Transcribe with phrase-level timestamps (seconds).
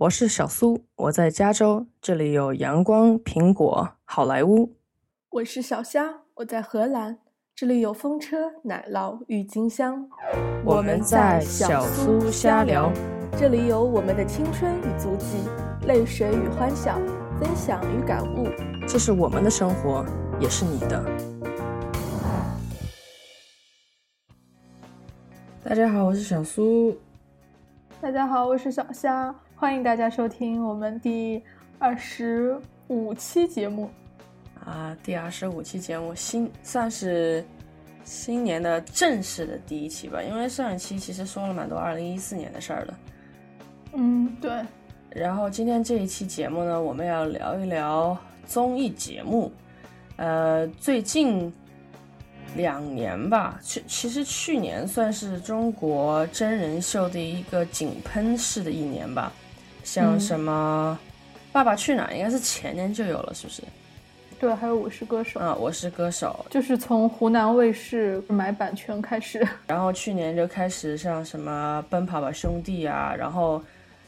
[0.00, 4.72] 我是小苏，我在加州，这里有阳光、苹果、好莱坞。
[5.28, 7.18] 我是小虾，我在荷兰，
[7.54, 10.08] 这里有风车、奶酪、郁金香。
[10.64, 12.90] 我们在小苏瞎聊，
[13.36, 15.36] 这里有我们的青春与足迹，
[15.86, 16.98] 泪水与欢笑，
[17.38, 18.48] 分享与感悟。
[18.88, 20.02] 这是我们的生活，
[20.40, 21.04] 也是你的。
[25.62, 26.98] 大家好，我是小苏。
[28.00, 29.34] 大家好，我是小虾。
[29.60, 31.42] 欢迎大家收听我们第
[31.78, 33.90] 二十五期节目
[34.64, 34.96] 啊！
[35.02, 37.44] 第二十五期节目新算是
[38.02, 42.94] 新年的正式的第一期吧，因为上一期其实说了蛮多二零一四年的事儿的。
[43.92, 44.50] 嗯，对。
[45.10, 48.16] 然后今天这一期节目呢，我们要聊一聊
[48.46, 49.52] 综艺节目。
[50.16, 51.52] 呃，最近
[52.56, 59.30] 两年吧，其其实去年算是中国真人秀的一个井喷式的一年吧。
[59.92, 60.96] 像什么
[61.50, 63.60] 《爸爸去哪儿》应该是前年就有了，是不是？
[64.38, 73.60] 对，还有《我是歌手》啊，《我是歌手》就是从湖南卫视买版权开始， 然后去年就开始像什么《奔跑吧兄弟》啊，然后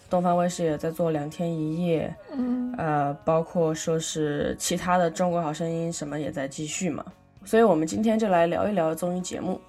[0.08, 7.04] 东方卫视也在做《两天一夜》，嗯，呃，包括说是其他的《中国好声音》什么也在继续嘛，
[7.44, 9.60] 所以我们今天就来聊一聊综艺节目。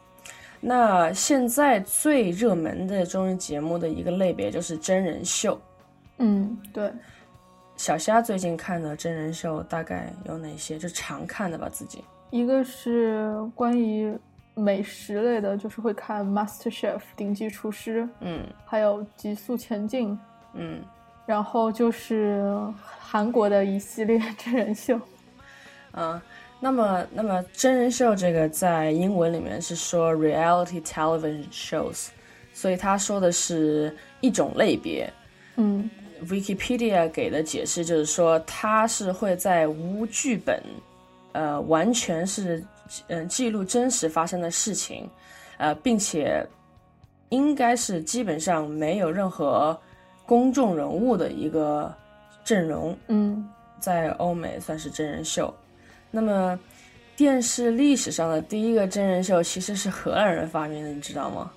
[0.61, 5.59] 那现在最热门的综艺节目的一个类别就是真人秀。
[6.17, 6.91] 嗯，对。
[7.75, 10.77] 小虾最近看的真人秀大概有哪些？
[10.77, 12.03] 就常看的吧，自己。
[12.29, 14.15] 一个是关于
[14.53, 20.11] 美食类的，就是会看《Master Chef》顶级厨师，嗯，还有《极速前进》，
[20.53, 20.83] 嗯，
[21.25, 22.43] 然后就是
[22.99, 24.99] 韩国的一系列真人秀。
[25.91, 26.21] 啊，
[26.59, 32.09] 那么，那么真人秀这个在英文里面是说 reality television shows，
[32.53, 35.11] 所以他说的是一种类别，
[35.55, 35.89] 嗯。
[36.23, 40.61] Wikipedia 给的解释就是说，它是会在无剧本，
[41.31, 42.63] 呃，完全是
[43.07, 45.09] 嗯记录真实发生的事情，
[45.57, 46.45] 呃，并且
[47.29, 49.79] 应该是基本上没有任何
[50.25, 51.93] 公众人物的一个
[52.43, 52.95] 阵容。
[53.07, 53.47] 嗯，
[53.79, 55.53] 在欧美算是真人秀。
[56.11, 56.59] 那么，
[57.15, 61.51] 电视历史上的第一个真人秀其实是荷兰人发明的，你知道吗？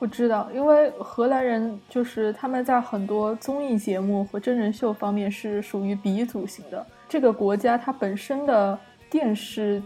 [0.00, 6.86] 不知道，因为荷兰人就是他们在很多综艺节目和真人秀方面是属于鼻祖型的。
[7.06, 8.78] 这个国家它本身的
[9.10, 9.82] 电视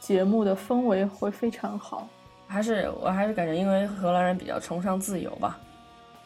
[0.00, 2.08] 节目的氛围会非常好。
[2.48, 5.60] 还是我还是感觉，因为荷兰人比较崇尚自由吧，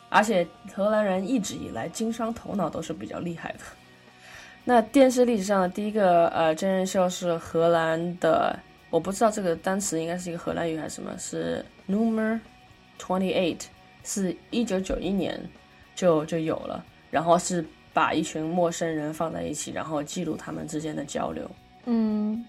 [0.09, 3.59] 而且荷兰人一直以来经商头脑都是比较厉害的。
[4.65, 8.59] 那电视历史上的第一个呃真人秀是荷兰的，
[8.89, 12.41] 我不知道这个单词应该是一个荷兰语还是什么，是 Number。
[12.99, 13.63] Twenty eight
[14.05, 15.39] 是一九九一年
[15.95, 21.51] 就就有了，然后是把一群陌生人放在一起，然后记录他们之间的交流。
[21.85, 22.45] 嗯，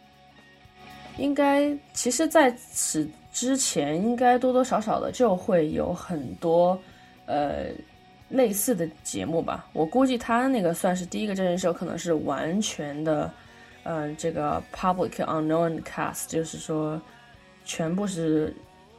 [1.18, 6.80] 应该其实在此之前，应该多多少少的就会有很多
[7.26, 7.66] 呃
[8.30, 9.68] 类似的节目吧。
[9.74, 13.32] 我估计他那个算是第一个真人秀，可能是完全的，
[13.84, 17.00] 嗯，这个 public unknown cast，就是说
[17.66, 18.56] 全部是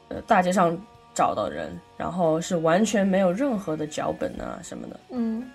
[0.08, 0.78] 呃大街上。
[1.19, 5.01] 找到人，然后是完全没有任何的脚本啊什么的。
[5.11, 5.51] 嗯，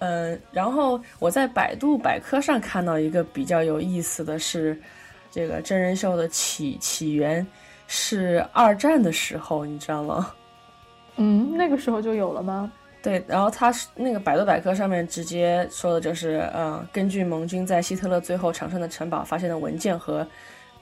[0.00, 4.76] 嗯，然后我在百度百科上看到一个比较有意思的是，
[5.30, 7.46] 这个真人秀的起起源
[7.86, 10.32] 是二战的时候，你知道吗？
[11.14, 12.72] 嗯，那个时候就有了吗？
[13.04, 20.26] 对，然后他是那个百度百科上面直接说的就是，嗯，根据盟军在希特勒最后长生的城堡发现的文件和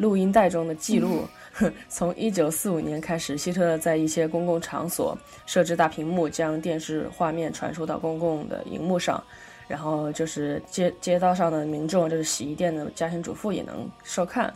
[0.03, 1.25] 录音带中的记录。
[1.87, 9.23] 从一九四五年开始，希特勒在一些公共场所设置大屏幕，将电视画面传输到公共的荧幕上，
[9.69, 14.53] 然后就是街街道上的民众，就是洗衣店的家庭主妇也能收看。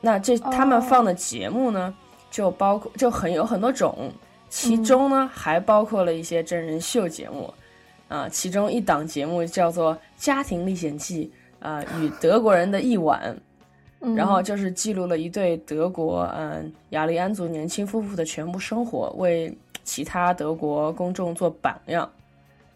[0.00, 1.92] 那这他们放的节目呢，
[2.30, 4.12] 就包括就很有很多种，
[4.48, 7.52] 其中呢还包括了一些真人秀节目，
[8.06, 11.32] 啊，其中一档节目叫做《家庭历险记》，
[11.66, 13.36] 啊，与德国人的一晚。
[14.16, 22.10] 然后就是记录了一对德国嗯雅利安族年轻夫妇的全部生活，为其他德国公众做榜样。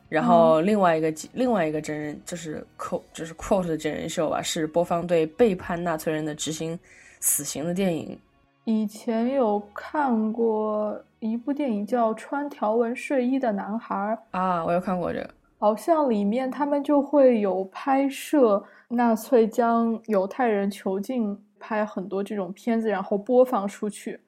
[0.08, 6.78] 然后另外一个另外一个真人就是 quote 就是 quote 的真人秀吧，是播放对背叛纳粹人的执行
[7.18, 8.16] 死刑的电影。
[8.62, 13.96] 以前有看过一部电影叫《穿条纹睡衣的男孩》
[14.38, 18.62] 啊，我有看过这个，好像里面他们就会有拍摄。
[18.88, 24.20] 纳粹将犹太人囚禁，拍很多这种片子，然后播放出去。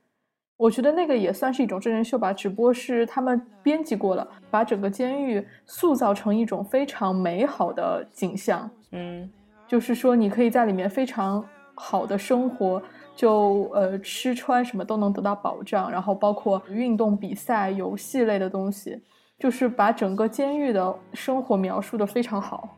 [0.56, 8.68] 我觉得那个也算是一种真人秀吧，只不过是他们编辑过了，把整个监狱塑造成一种非常美好的景象。
[8.90, 9.30] 嗯，
[9.68, 11.44] 就是说你可以在里面非常
[11.76, 12.82] 好的生活，
[13.14, 19.00] 就呃吃穿什么都能得到保障，然后包括运动比赛、游戏类的东西，
[19.38, 22.77] 就是把整个监狱的生活描述的非常好。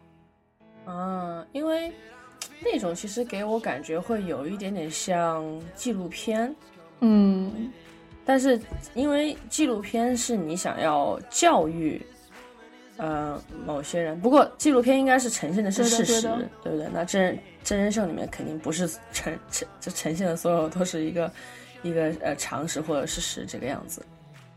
[0.84, 1.92] 啊，因为
[2.62, 5.44] 那种其实给我感觉会有一点点像
[5.74, 6.54] 纪录片。
[7.00, 7.70] 嗯，
[8.24, 8.60] 但是
[8.94, 12.00] 因为纪录片是你想要教育，
[12.96, 14.20] 呃，某些人。
[14.20, 16.20] 不过纪录片应该是呈现的是事实，
[16.62, 16.88] 对不对？
[16.92, 21.32] 那真人真人秀里面肯定不是呈呈就呈现的所有都是一个
[21.82, 24.04] 一个呃常识或者事实这个样子。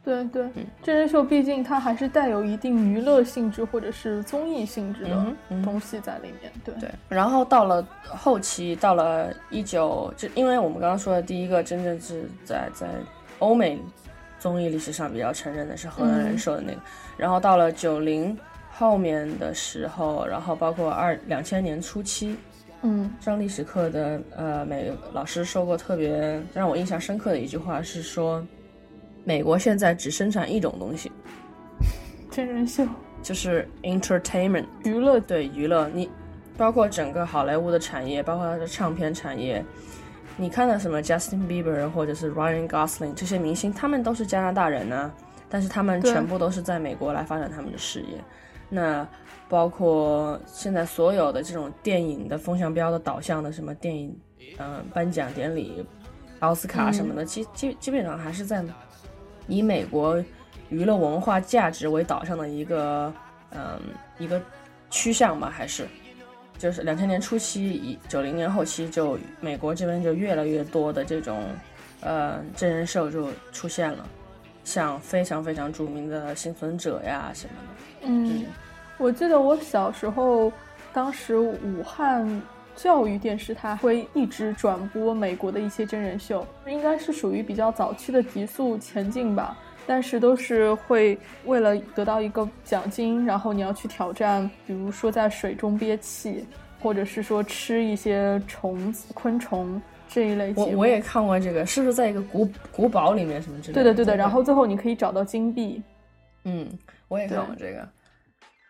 [0.03, 0.49] 对对，
[0.81, 5.25] 真人秀毕竟它还是带有一定娱乐性质或者是综艺性质的
[5.63, 6.51] 东西在里面。
[6.65, 6.75] 对。
[6.75, 12.87] 对，然后到了后期，到了一九，就因为我们刚刚说的第一个真正是在在
[13.39, 13.79] 欧美
[14.39, 16.79] 综艺历史上比较承认的是荷兰人说的那个，
[17.15, 18.37] 然后到了九零
[18.71, 22.35] 后面的时候，然后包括二两千年初期，
[22.81, 28.45] 嗯，上历史课的呃美老师说过特别让我印象深刻的一句话是说。
[29.25, 31.11] 美国现在只生产一种东西，
[32.29, 32.85] 真人秀，
[33.21, 35.87] 就是 entertainment 娱乐，对娱乐。
[35.93, 36.09] 你
[36.57, 39.63] 包括整个好莱坞的产业，包括它的唱片产业，
[40.35, 45.09] 你看到什么 Justin Bieber 或者是 Ryan Gosling 这些明星，他们都是加拿大人呢，
[45.47, 48.21] 但是他们全部都是在美国来发展他们的事业。
[48.67, 49.07] 那
[49.47, 54.13] 包括现在所有的这种电影的风向标的导向的什么电影，
[54.57, 55.85] 嗯，颁奖典礼、
[56.39, 58.61] 奥斯卡什么的，基基基本上还是在。
[59.47, 60.23] 以美国
[60.69, 63.13] 娱乐文化价值为导向的一个，
[63.51, 63.79] 嗯，
[64.17, 64.41] 一个
[64.89, 65.87] 趋向吧，还是，
[66.57, 71.43] 就是两千年初期，以九零年后期，就美国这边就越来越多的这种，
[72.01, 74.07] 呃，真人秀就出现了，
[74.63, 78.07] 像非常非常著名的《幸存者》呀什么的。
[78.07, 78.45] 嗯，
[78.97, 80.51] 我记得我小时候，
[80.93, 82.41] 当时武汉。
[82.75, 89.57] 教育电视台会一直转播美国的一些真人秀，应该是属于比较早期的极速前进吧。
[89.85, 96.45] 但是都是会为了得到一个奖金，然后你要去挑战，比如说在水中憋气，
[96.79, 100.53] 或者是说吃一些虫子、昆虫这一类。
[100.55, 103.83] 我我也看过这个，是不是在一个古古堡里面什么之类的？
[103.83, 105.83] 对的对的，然后最后你可以找到金币。
[106.45, 106.65] 嗯，
[107.09, 107.85] 我也看过这个，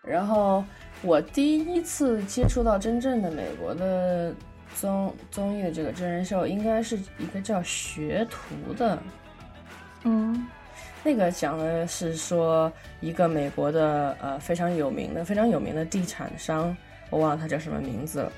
[0.03, 0.63] 然后。
[1.05, 4.33] 我第一次接触到真正的美国的
[4.73, 8.97] 综综艺的这个真人秀，应该是一个叫《学徒》的，
[10.03, 10.47] 嗯，
[11.03, 12.71] 那个讲的是说
[13.01, 16.73] 一个美国的呃非常有名的非常有名的地产商，
[17.09, 18.31] 我忘了他叫什么名字了。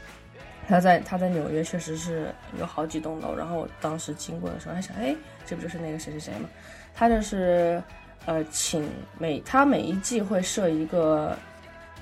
[0.68, 5.16] 他在他在纽约确实是有好几栋楼，然后我当时经过的时候还想，哎，
[5.46, 6.50] 这不就是那个谁谁谁吗？
[6.96, 7.80] 他就是
[8.26, 8.90] 呃请
[9.20, 11.38] 每他每一季会设一个。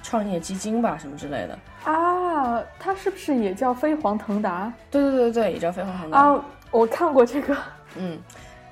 [0.03, 1.57] 创业基金吧，什么之类的
[1.91, 2.61] 啊？
[2.77, 4.71] 它是不是也叫飞黄腾达？
[4.91, 6.45] 对对对对也叫飞黄腾达啊！
[6.69, 7.57] 我看过这个，
[7.95, 8.19] 嗯，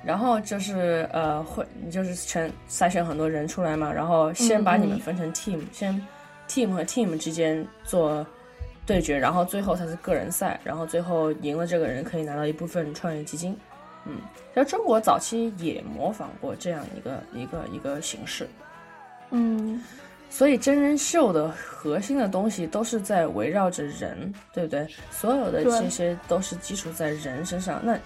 [0.04, 6.00] 然后就是呃，会你就是选筛选很多人出来嘛，然后先把你们分成 team，先
[6.48, 8.24] team 和 team 之间做
[8.84, 13.56] 对决，然后最后才是个人赛，然后最后赢了这个人可以拿到一部分创业基金。
[14.04, 14.16] 嗯，
[14.52, 18.46] 其实中国早期也模仿过这样一个一个一个形式，
[19.30, 19.82] 嗯。
[20.32, 24.88] 所以真人秀的核心的东西都是在围绕着人，对不对？
[25.10, 27.78] 所有的这些都是基础在人身上。
[27.84, 27.98] 那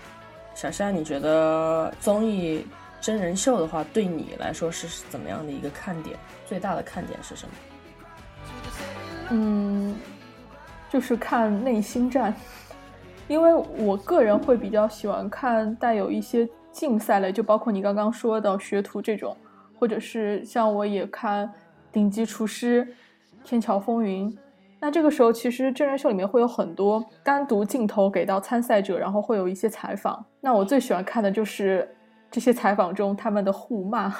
[0.53, 2.67] 小夏，你觉得综艺
[3.01, 6.19] 真人秀的话，对你来说是怎么样的一个看点？
[6.49, 7.55] 最大的看点是什么？
[9.31, 9.95] 嗯，
[10.91, 12.35] 就是看内心战，
[13.29, 19.35] 因为我个人会比较喜欢看带有一些竞赛类，就包括你刚刚说的学徒这种，
[19.79, 21.49] 或者是像我也看。
[21.93, 22.95] 顶级厨师，
[23.45, 24.37] 天桥风云。
[24.79, 30.25] 那这个时候，其实真人秀里面会有很多单独镜头给到参赛者，然后会有一些采访。
[30.41, 31.89] 那我最喜欢看的就是
[32.31, 34.15] 这些采访中他们的互骂，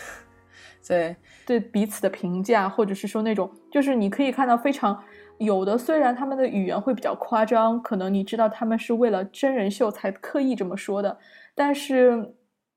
[0.86, 1.16] 对
[1.46, 5.02] 对彼此的评价，或者是说那种，就是你可以看到非常
[5.38, 11.18] 有的，虽然他们的语言会比较夸张，可能你知道他们是为了真人秀才刻意这么说的，
[11.54, 12.34] 但是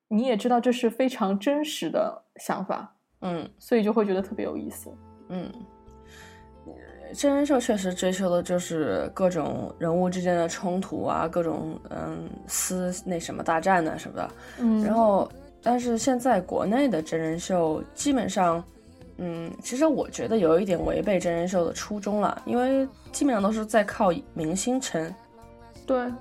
[0.07, 2.92] 你也知道这是非常真实的想法。
[3.23, 4.91] 嗯，所以就会觉得特别有意思。
[5.29, 5.51] 嗯，
[7.15, 14.29] 真人秀确实追求的就是各种人物之间的冲突啊，各种嗯撕那什么大战呢什么的。
[14.59, 18.63] 嗯，然后但是现在国内的真人秀基本上，
[19.17, 25.13] 嗯，其实我觉得有一点违背真人秀的初衷了，因为基本上都是在靠明星撑。
[25.85, 26.11] 对，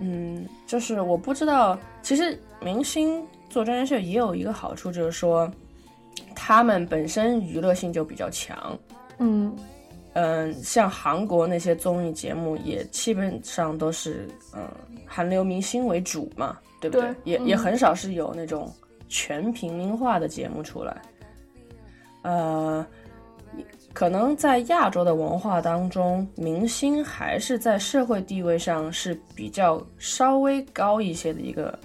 [0.00, 5.50] 嗯，就是我不知道，其实明星做真人秀也有一个好处，就是说
[6.46, 8.78] 他们本身娱乐性就比较强。
[9.18, 9.52] 嗯
[10.12, 14.62] 嗯，像韩国那些综艺节目也基本上都是嗯
[15.04, 18.72] 韩流明星为主嘛，对不对也也嗯很少是有那种
[19.08, 21.02] 全平民化的节目出来。
[22.22, 22.86] 呃，
[23.92, 31.76] 可能在亚洲的文化当中，明星还是在社会地位上是比较稍微高一些的一个。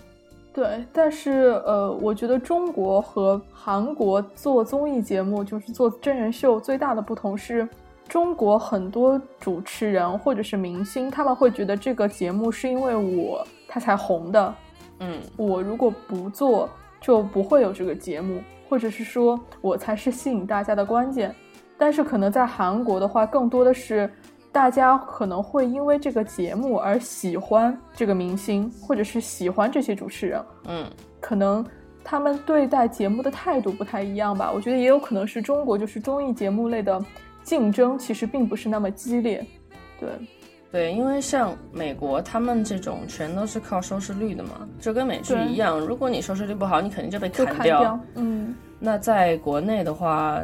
[0.53, 7.67] 对，但是呃，我觉得中国和韩国做综艺节目，就是做真人秀，最大的不同是，
[8.07, 14.55] 中国很多主持人或者是明星，他们会觉得这个节目是因为我他才红的，
[14.99, 15.21] 嗯。
[15.37, 21.33] 我如果不做就不会有这个节目，或者是说我才是吸引大家的关键。
[21.77, 24.07] 但是可能在韩国的话，更多的是
[24.51, 30.43] 大家可能会因为这个节目而喜欢这个明星，或者是喜欢这些主持人。
[30.67, 30.85] 嗯
[31.19, 31.65] 可能
[32.03, 34.51] 他们对待节目的态度不太一样吧。
[34.51, 36.99] 我觉得也有可能是中国就是综艺节目类的
[37.43, 39.45] 竞争其实并不是那么激烈。
[39.99, 40.09] 对，
[40.71, 47.99] 对，因为像美国他们这种全都是靠收视率的嘛，就跟美剧一样，如果你收视率不好，你肯定就被砍掉。
[48.15, 50.41] 嗯，那在国内的话，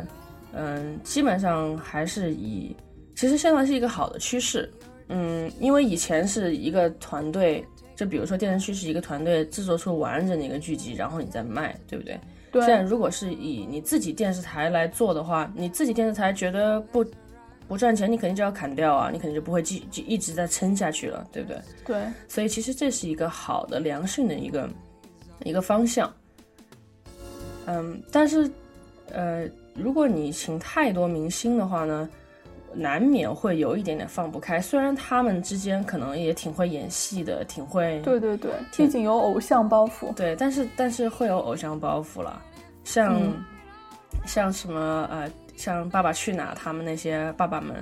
[0.53, 2.75] 嗯，基本上还是以，
[3.17, 4.71] 其实现在是一个好的趋势，
[5.07, 12.19] 嗯，因为以前是一个团队，就比如说电视剧是一个团队制作出完整的一个剧集，然后你再卖，对不对？
[12.51, 12.62] 对。
[12.62, 17.03] 现在如果是以你自己电视台来做的话，你自己电视台觉得不
[17.67, 21.59] 不赚钱，你肯定就要砍掉啊，你肯定就不会继就一直在撑下去了，对不对？
[21.88, 24.69] 对，所以其实这是一个好的良性的一个
[25.43, 26.13] 一个方向。
[27.65, 28.47] 嗯，但是
[29.09, 32.07] 呃，如果你请太多明星的话呢，
[32.77, 34.62] 难免会有一点点放不开。
[34.62, 40.13] 虽然他们之间可能也挺会演戏的，挺会对对对，挺毕竟有偶像包袱。
[40.13, 42.41] 对，但是但是会有偶像包袱了，
[42.84, 43.43] 像、嗯
[44.25, 47.75] 像什么呃，像《爸爸去哪儿》他们那些爸爸们，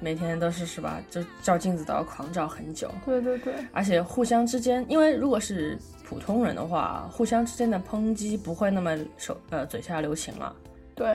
[0.00, 2.90] 每天都是是吧，就照镜子都要狂照很久。
[3.04, 10.54] 对对对，而且互相之间，因为如果是普通人的话，互相之间的抨击不会那么手呃嘴下留情了，
[10.94, 11.14] 对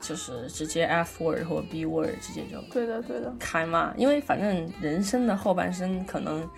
[0.00, 6.48] 就是直接 F word 或 B word 直接就对的对的，开骂，因为反正人生的后半生可能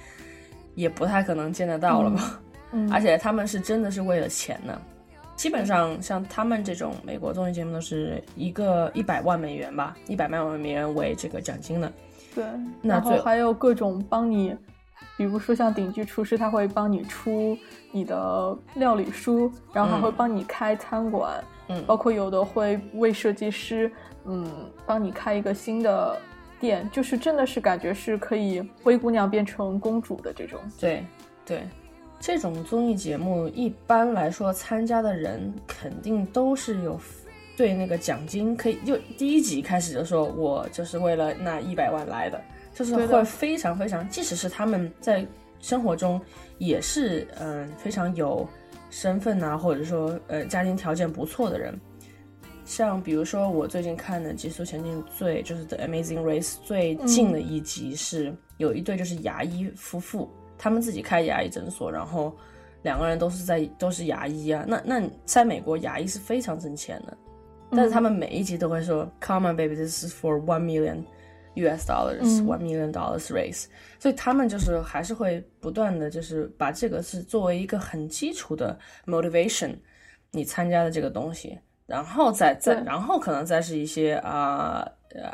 [0.75, 4.81] 也不太可能见得到了吧，嗯，而且他们是真的是为了钱呢。
[5.35, 11.93] 基本上像他们这种美国综艺节目都是一个一百万美元吧，一百万美元为这个奖金的。
[12.35, 12.45] 对，
[12.81, 14.55] 那最然后还有各种帮你，
[15.17, 17.57] 比如说像顶级厨师，他会帮你出
[17.91, 23.91] 你的料理书，然后还会嗯帮你开餐馆，嗯包括有的会为设计师，
[24.25, 24.47] 嗯，
[24.87, 26.19] 帮你开一个新的
[26.61, 30.59] 店，就是真的是感觉是可以灰姑娘变成公主的这种。
[30.79, 31.05] 对
[31.45, 31.63] 对，
[32.21, 36.99] 这种综艺节目一般来说参加的人肯定都是有
[37.57, 42.41] 对那个奖金可以就第一集开始就说我就是为了那一百万来的，
[42.75, 45.27] 就是会非常非常，即使是他们在
[45.61, 46.21] 生活中
[46.59, 48.49] 也是嗯非常有
[48.91, 51.79] 身份啊，或者说呃家庭条件不错的人。
[52.65, 62.33] 像比如说我最近看的《极速前进》最就是《The Amazing Race》最近的一集是、有一对就是牙医夫妇，他们自己开牙医诊所，然后
[62.83, 64.65] 两个人都是在都是牙医啊。
[64.67, 67.17] 那那在美国牙医是非常挣钱的，
[67.73, 71.03] 但是他们每一集都会说、Come on, baby, this is for one million
[71.55, 71.87] U.S.
[71.87, 73.67] dollars, 嗯 one million dollars raise，。
[73.99, 79.77] 所以他们就是还是会不断的就是把这个是作为一个很基础的 motivation，
[80.31, 81.59] 你参加的这个东西。
[81.85, 85.31] 然后再再然后可能再是一些啊呃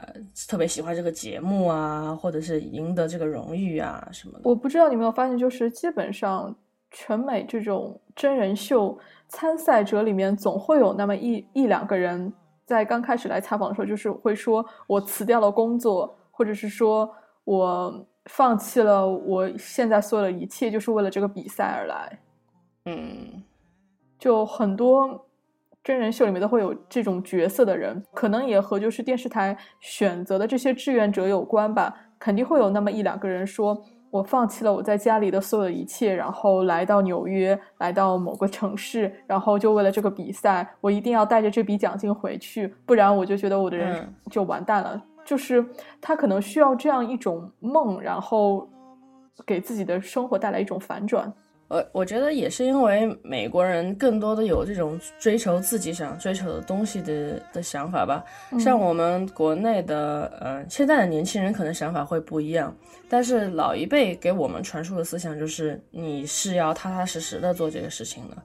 [0.49, 4.41] 特别喜欢这个节目啊，或者是赢得这个荣誉啊什么的。
[4.45, 6.53] 我不知道你有没有发现，就是基本上
[6.91, 8.99] 全美这种真人秀
[9.29, 12.33] 参赛者里面，总会有那么一一两个人
[12.69, 17.11] 在刚开始来采访的时候，就是会说我辞掉了工作，或者是说
[17.45, 22.19] 我放弃了我现在所有的一切，就是为了这个比赛而来。
[22.85, 23.43] 嗯，
[24.19, 25.27] 就很多
[25.83, 31.95] 真人秀里面都会有这种角色的人，可能也和就是电视台选择的这些志愿者有关吧。
[32.19, 45.03] 肯定会有那么一两个人说，我放弃了我在家里的所有的一切，然后来到纽约，来到某个城市，然后就为了这个比赛，我一定要带着这笔奖金回去，不然我就觉得我的人嗯就完蛋了。
[45.25, 45.63] 就是
[46.01, 48.67] 他可能需要这样一种梦，然后
[49.45, 51.31] 给自己的生活带来一种反转。
[51.69, 58.25] 我我觉得也是因为美国人更多的有这种追求自己想追求的东西的的想法吧。
[58.59, 62.75] 像我们国内的，呃，现在的年轻人可能想法会不一样，
[63.07, 68.37] 但是老一辈给我们传输的思想就是你是要踏踏实实的做这个事情的。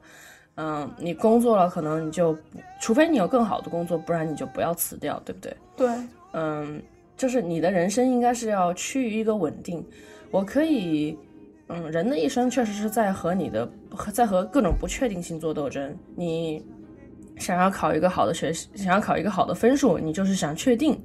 [0.55, 2.37] 嗯，你工作了，可能你就
[2.81, 5.55] 除非你有更好的工作，不然你就不要辞掉，对不对？
[5.77, 5.89] 对，
[6.33, 6.81] 嗯，
[7.15, 9.81] 就是你的人生应该是要趋于一个稳定。
[10.29, 11.17] 我可以。
[11.73, 13.67] 嗯，人的一生确实是在和你的，
[14.13, 15.97] 在和各种不确定性做斗争。
[16.15, 16.63] 你
[17.39, 21.01] 想要考一个好的学，想要考一个好的分数，你就是想确定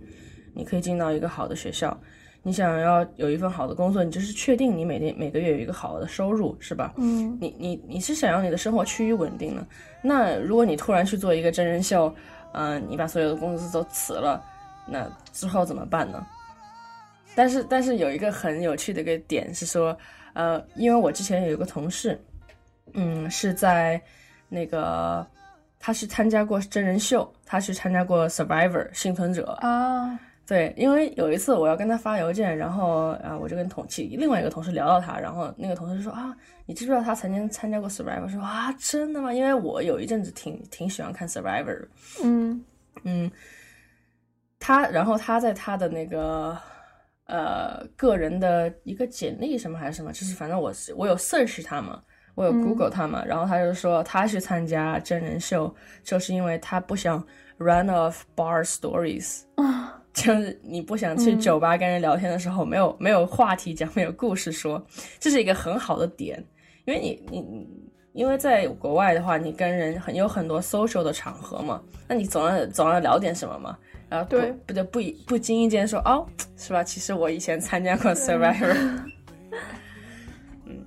[0.52, 1.98] 你可以进到一个好的学校。
[2.42, 6.92] 你想要有一份好的工作，你就是确定你每天每个月有一个好的收入，是吧？
[6.98, 9.66] 嗯，你你你是想要你的生活趋于稳定的。
[10.02, 12.14] 那如果你突然去做一个真人秀，
[12.52, 14.42] 嗯，你把所有的工资都辞了，
[14.86, 16.24] 那之后怎么办呢？
[17.34, 19.96] 但是但是有一个很有趣的一个点是说。
[20.34, 22.20] 呃，因为我之前有一个同事，
[22.94, 24.00] 嗯，是在
[24.48, 25.26] 那个，
[25.78, 30.18] 他是参加过真人秀，他是参加过 Survivor 幸存者啊。
[30.46, 38.28] 对，因为有一次我要跟他发邮件，然后啊，我就跟同其另外一个同事聊到他，然后那个同事说啊，你知不知道他曾经参加过 Survivor？
[38.28, 39.32] 说啊，真的吗？
[39.32, 41.86] 因为我有一阵子挺挺喜欢看 Survivor。
[42.24, 42.64] 嗯
[43.02, 43.30] 嗯，
[44.58, 46.58] 他然后他在他的那个。
[47.28, 52.02] 呃，个人的一个简历什么还是什么，就是反正我是我有 search 他嘛，
[52.34, 57.22] 我有 Google 他嘛，然后他就说他去参加真人秀，就是因为他不想
[57.58, 64.82] run off bar stories，啊 就是你不想去酒吧跟人聊天的时候没有没有话题讲，没有故事说，
[65.20, 66.42] 这是一个很好的点，
[66.86, 67.68] 因为你你你
[68.14, 73.78] 因为在国外的话，你跟人很有很多 social 的场合嘛，那你总要总要聊点什么嘛。
[74.08, 76.82] 然后对，不对不不经意间说哦，是吧？
[76.82, 78.74] 其实我以前参加过 Survivor。
[80.64, 80.86] 嗯，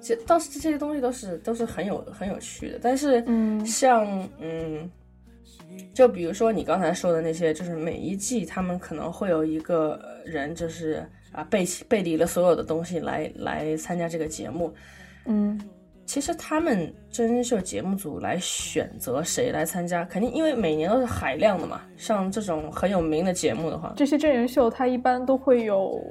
[0.00, 2.78] 其实倒是这些东西都是都是很有很有趣的。
[2.80, 4.06] 但是，嗯，像
[4.38, 4.90] 嗯，
[5.92, 14.74] 就比如说你刚才说的那些，就是每一季他们可能会有一个人，就是啊背背离了所有的东西来来参加这个节目，
[15.26, 15.60] 嗯。
[16.10, 21.82] 其实他们真人秀节目组来选择谁来参加，肯定因为每年都是海量的嘛。
[21.96, 26.02] 像这种很有名的节目的话，这些真人秀它一般都会有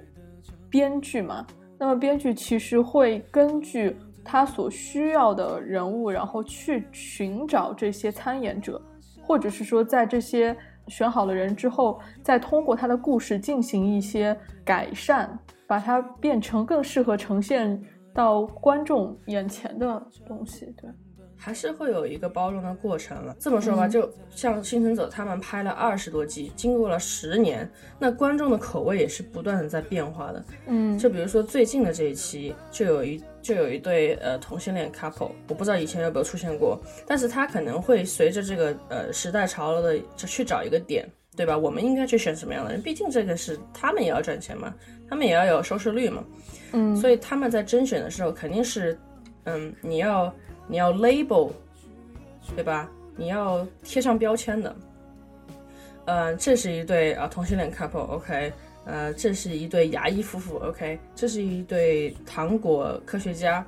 [0.70, 1.46] 编剧嘛。
[1.78, 8.82] 那么编剧其实会根据他所需要的人物，然后去寻找这些参演者，
[9.22, 10.56] 或者是说在这些
[10.88, 17.78] 选好了人之后，再通过他的故事进行一些改善，把它变成更适合呈现。
[18.14, 20.90] 到观众眼前的东西，对，
[21.38, 23.36] 还是会有一个包容的过程了。
[23.40, 30.44] 这么说吧，就像《幸存者》他们拍了二十多季，经过了十年，那观众的口味也是不断的在变化的。
[30.68, 41.58] 嗯，就比如说最近的这一期，就有一就有一对呃同性恋 couple，我不知道以前有没有出现过，但是他可能会随着这个呃时代潮流的去找一个点，对吧？
[41.58, 42.82] 我们应该去选什么样的人？
[42.82, 44.74] 毕竟这个是他们也要赚钱嘛，
[45.08, 46.22] 他们也要有收视率嘛。
[46.72, 48.98] 嗯，所以他们在甄选的时候肯定是，
[49.46, 50.34] 嗯，你要
[50.68, 51.52] 你要 label，
[52.56, 52.90] 对吧？
[53.16, 54.76] 你要贴上标签的。
[56.06, 58.52] 呃，这是一对啊同性恋 couple，OK。
[58.86, 60.98] 呃，这是一对牙医夫妇，OK。
[61.14, 63.64] 这是一对糖果科学家。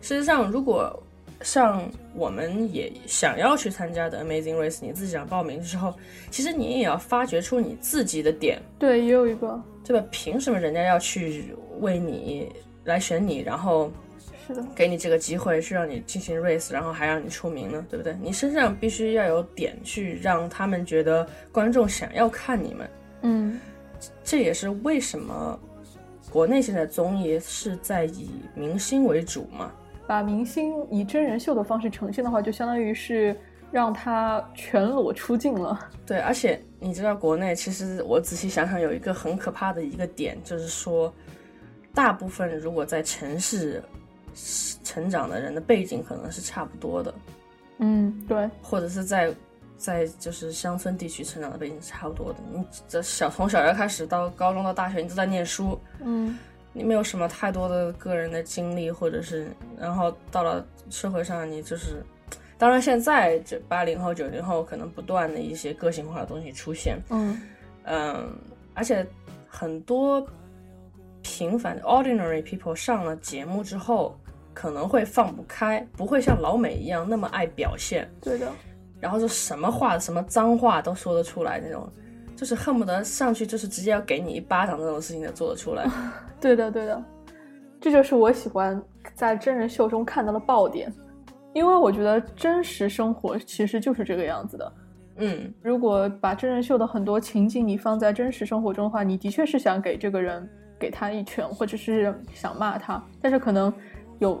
[0.00, 1.02] 事实上，如果
[1.42, 5.94] 像我们也想要去参加的 Amazing Race，你自己想报名的时候，
[6.30, 8.60] 其实你也要发掘出你自己的点。
[8.78, 9.60] 对，也有一个。
[9.84, 10.06] 对吧？
[10.10, 12.52] 凭什么人家要去为你
[12.84, 13.90] 来选你，然后
[14.46, 17.86] 是的，给你这个机会去让你进行 race，然后还让你出名呢？
[17.88, 18.14] 对不对？
[18.20, 22.90] 你身上必须要有点去让他们觉得观众想要看你们。
[23.22, 23.58] 嗯，
[24.22, 25.58] 这也是为什么
[26.30, 29.72] 国内现在综艺是在以明星为主嘛？
[30.08, 33.36] 把明星以真人秀的方式呈现的话，就相当于是。
[33.70, 35.78] 让他全裸出镜了。
[36.06, 41.12] 对，而且你知道，国内其实我仔细想想，有一个很可怕的一个点，就是说，
[41.92, 43.84] 大部分如果在城市
[44.82, 47.14] 成长的人的背景可能是差不多的。
[47.80, 48.48] 嗯，对。
[48.62, 49.34] 或者是在
[49.76, 52.38] 在就是乡村地区成长的背景是差不多的。
[52.50, 55.78] 你这小从小学开始到高中到大学，你都在念书。
[56.02, 56.38] 嗯。
[56.78, 62.02] 你没有什么太多的个人的经历，或者是然后到了社会上，你就是。
[62.56, 67.40] 当然，现在这八零后、九零后可能不断的一些个性化的东西出现，嗯。
[67.84, 68.36] 嗯，
[68.74, 69.06] 而且
[69.46, 70.26] 很多
[71.22, 74.18] 平凡 ordinary people 上了节目之后，
[74.54, 78.50] 可能会放不开，不会像老美一样那么爱表现，对的，
[79.00, 81.88] 然后就什么话、什么脏话都说得出来那种，
[82.38, 85.84] 就是恨不得上去就是直接要给你一巴掌这种事情才做得出来，
[86.40, 87.02] 对的，对的。
[87.80, 88.80] 这就是我喜欢
[89.12, 90.92] 在真人秀中看到的爆点，
[91.52, 94.72] 因为我觉得真实生活其实就是这个样子的。
[95.16, 100.48] 嗯，如果把真人秀的很多情境你放在真实生活中的话，你的确是想给这个人
[100.78, 103.72] 给他一拳，或者是想骂他，但是可能
[104.20, 104.40] 有，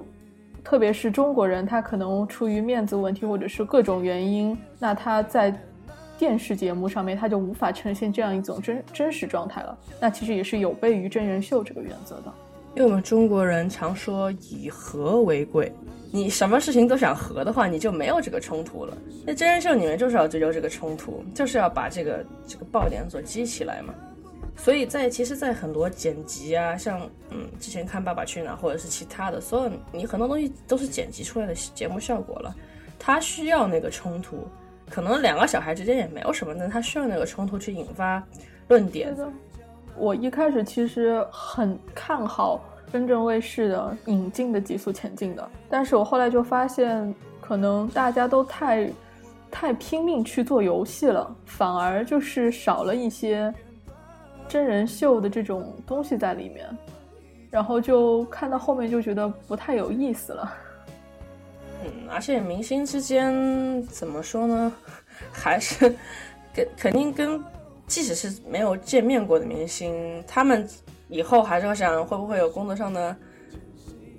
[0.62, 5.52] 特别是中国人，他可能出于面子问题或者是各种原因，那他在
[6.18, 9.78] 电视节目上面他就无法呈现这样一种真真实状态了。
[10.00, 12.34] 那其实也是有悖于真人秀这个原则的。
[12.74, 15.72] 因为我们中国人常说以和为贵，
[16.12, 18.96] 你什么事情都想和的话，你就没有这个冲突了。
[19.26, 23.94] 那真人秀里面就是要追求这个冲突，就是要把这个这个爆点所激起来嘛。
[24.56, 27.00] 所以在其实，在很多剪辑啊，像
[27.30, 32.54] 嗯之前看《爸爸去哪儿》或者是其他的，所有你很多东西都是剪辑出来的节目效果了。
[32.98, 34.46] 它需要那个冲突，
[34.90, 38.22] 可能两个小孩之间也没有什么，但他需要那个冲突去引发
[38.68, 39.14] 论点。
[39.96, 48.90] 我一开始其实很看好深圳卫视的引进的《极速前进》的，但是我后来就发现，可能大家都太
[49.50, 53.52] 太拼命去做游戏了，反而就是少了一些
[54.46, 56.66] 真人秀的这种东西在里面，
[57.50, 60.54] 然后就看到后面就觉得不太有意思了。
[61.84, 64.72] 嗯，而且明星之间怎么说呢，
[65.32, 65.94] 还是
[66.54, 67.42] 跟肯定跟。
[67.86, 70.68] 即使是没有见面过的明星，他们
[71.08, 73.16] 以后还是会想会不会有工作上的，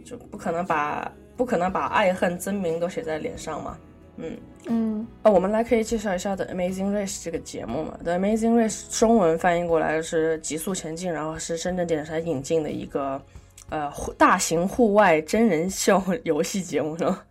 [0.04, 3.78] 就不可能把不可能把爱恨真名都写在脸上嘛。
[4.18, 5.08] 嗯嗯。
[5.22, 13.22] 哦，我们来可以介绍一下《The Amazing Race》这个节目嘛，《The Amazing Race》中文翻译过来是《极速前进》，然后是深圳电视台引进的一个
[13.70, 17.26] 呃大型户外真人秀 游戏节目，是吧？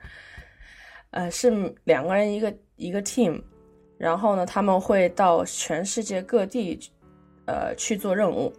[1.10, 3.42] 呃，是两个人一个一个 team。
[3.96, 6.78] 然后呢，他们会到全世界各地，
[7.46, 8.52] 呃，去做任务。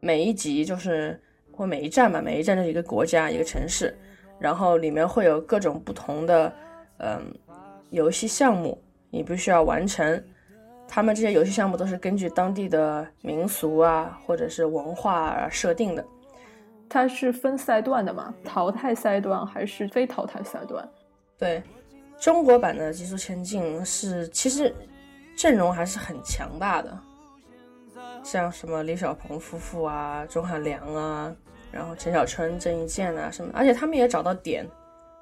[0.00, 1.20] 每一集就是
[1.52, 3.96] 或每一站吧，每一站就是一个国家、一个城市，
[4.40, 6.52] 然后里面会有各种不同的，
[6.98, 7.32] 嗯，
[7.90, 8.76] 游戏项目，
[9.10, 10.20] 你必须要完成。
[10.88, 16.04] 他们这些游戏项目都是根据当地的民俗啊，或者是文化设定的。
[16.92, 18.34] 它是分赛段的嘛？
[18.44, 20.86] 淘汰赛段还是非淘汰赛段？
[21.38, 21.62] 对。
[22.20, 24.72] 中国版的《极速前进》是其实
[25.36, 26.96] 阵容还是很强大的，
[28.22, 31.34] 像什么李小鹏夫妇啊、钟汉良啊，
[31.72, 34.64] 然后陈小春、郑伊健啊什么，而且他们也找到点，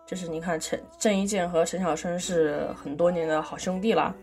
[0.05, 4.15] 就是你看陈郑伊健和陈小春是很多年的好兄弟啦，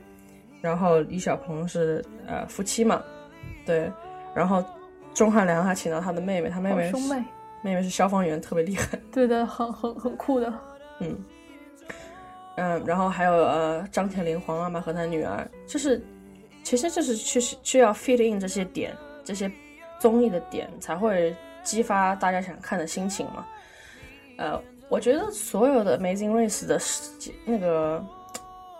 [0.61, 3.01] 然后李小鹏是呃夫妻嘛，
[3.65, 3.91] 对，
[4.35, 4.63] 然后
[5.15, 7.23] 钟汉良还请到他的妹妹，他妹妹兄妹，
[7.61, 10.53] 妹妹是消防员，特别厉害， 对的，很很很酷的，
[10.99, 11.17] 嗯。
[12.59, 16.03] 嗯，然后还有呃，张铁林黄妈妈和他女儿，就是，
[16.63, 19.51] 其实就是去需要 fit in 这些点，这些
[19.99, 23.45] 综艺的点，才会激发大家想看的心情嘛。
[24.39, 26.79] 呃，我觉得所有的 Amazing Race 的
[27.45, 28.03] 那个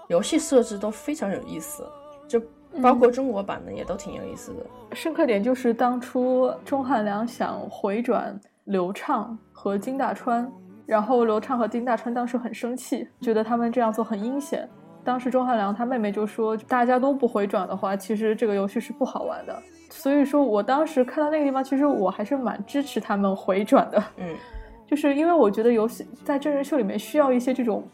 [0.07, 1.87] 游戏设置都非常有意思，
[2.27, 2.41] 就
[2.81, 4.65] 包括中国版的也都挺有意思的。
[4.95, 8.35] 深刻点就是当初钟汉良想回转
[8.67, 10.49] 刘畅和金大川。
[10.85, 14.65] 然后刘畅和金大川当时很生气，觉得他们这样做很阴险。
[15.03, 24.01] 当时钟汉良他妹妹就说：“大家都不回转的话，其实这个游戏是不好玩的。”所以说我当时看到那个地方，其实我还是蛮支持他们回转的。
[24.15, 24.33] 嗯，
[24.87, 27.85] 就是因为我觉得游戏在真人秀里面需要一些这种，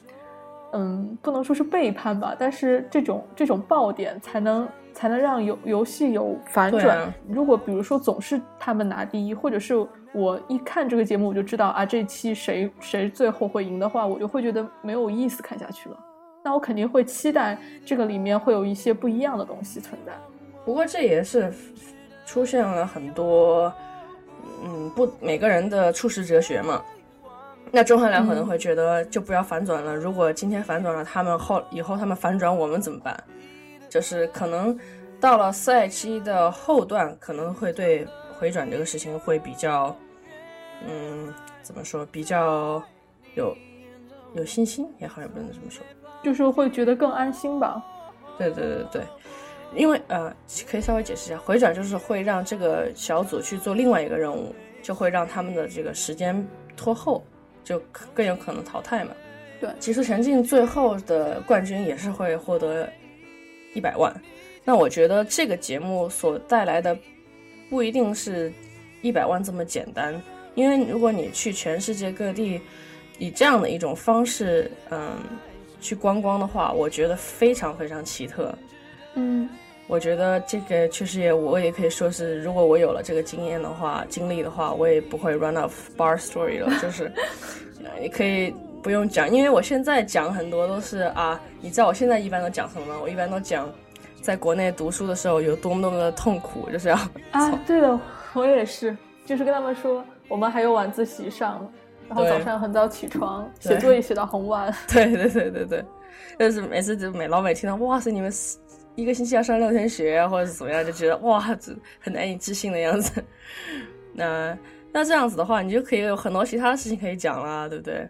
[0.74, 7.14] 嗯，不能说是背叛吧，但是这种这种爆点才能才能让游游戏有反转。
[7.28, 9.88] 如果比如说总是他们拿第一，或者是。
[10.16, 15.98] 我一看这个节目，我就知道啊，这期谁谁最后会赢的话，我就会觉得没有意思看下去了。
[16.44, 20.12] 那我肯定会期待这个里面会有一些不一样的东西存在。
[20.64, 21.52] 不过这也是
[22.28, 23.74] 出现了很多，
[24.64, 26.80] 嗯，不每个人的处世哲学嘛。
[27.76, 29.96] 那钟汉良可能会觉得就不要反转了。
[29.96, 33.22] 如果今天反转了，他们后以后他们反转我们怎么办？
[33.90, 34.78] 就是可能
[35.20, 38.08] 到了赛期的后段，可能会对
[38.38, 39.96] 回转这个事情会比较。
[40.86, 41.34] 嗯，
[41.64, 42.84] 怎么说比较
[43.34, 43.58] 有
[44.36, 45.84] 有信心也好，也不能这么说，
[46.24, 47.82] 就是会觉得更安心吧。
[48.38, 49.02] 对对对对，
[49.74, 50.32] 因为呃，
[50.70, 57.24] 可以稍微解释一下，回转就是会让这个小组去做另外一个任务，就会让他们的这个时间拖后，
[57.64, 57.80] 就
[58.14, 59.12] 更有可能淘汰嘛。
[59.60, 62.92] 对，极速前进最后的冠军也是会获得
[63.74, 64.14] 一百万。
[64.64, 66.98] 那我觉得这个节目所带来的
[67.70, 68.52] 不一定是
[69.02, 70.22] 一百万这么简单。
[70.56, 72.62] 因为如果你去全世界各地，
[73.18, 75.18] 以这样的一种方式，嗯，
[75.82, 78.54] 去观光的话，我觉得非常非常奇特。
[79.16, 79.50] 嗯，
[79.88, 87.12] 我觉得这个确实也，我也可以说是，如果我有了这个经验的话、经历的话，我也不会 run off bar story 了，就是
[88.02, 92.96] 也可以不用讲，因为我现在讲很多都是啊，你知道我现在一般都讲什么吗？
[93.02, 93.70] 我一般都讲
[94.22, 96.96] 在国内读书的时候有多么多么的痛苦，就是要
[97.32, 98.00] 啊，对的，
[98.34, 101.70] 我也是，就是跟他们说我们还有晚自习上，
[102.08, 105.86] 然后早上很早起床写作业写到很晚， 对对对对对，
[106.40, 108.32] 就是每次就每老每听到哇塞你们。
[108.96, 113.24] 一个星期要上六天学，或者是怎么样，就觉得哇，这很难以置信的样子。
[114.14, 114.58] 那
[114.92, 118.08] 那这样子的话，你就可以有很多其他的事情可以讲啦，对不对？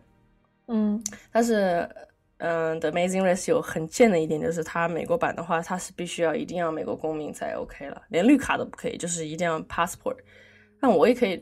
[0.67, 1.01] 嗯。
[1.31, 1.87] 但是，
[2.37, 10.17] 嗯，《The Amazing Race》有很贱的一点，就是它美国版的话，它是必须要一定要美国公民才 OK 了，连绿卡都不可以，就是一定要 passport。
[10.81, 11.41] 那我也可以，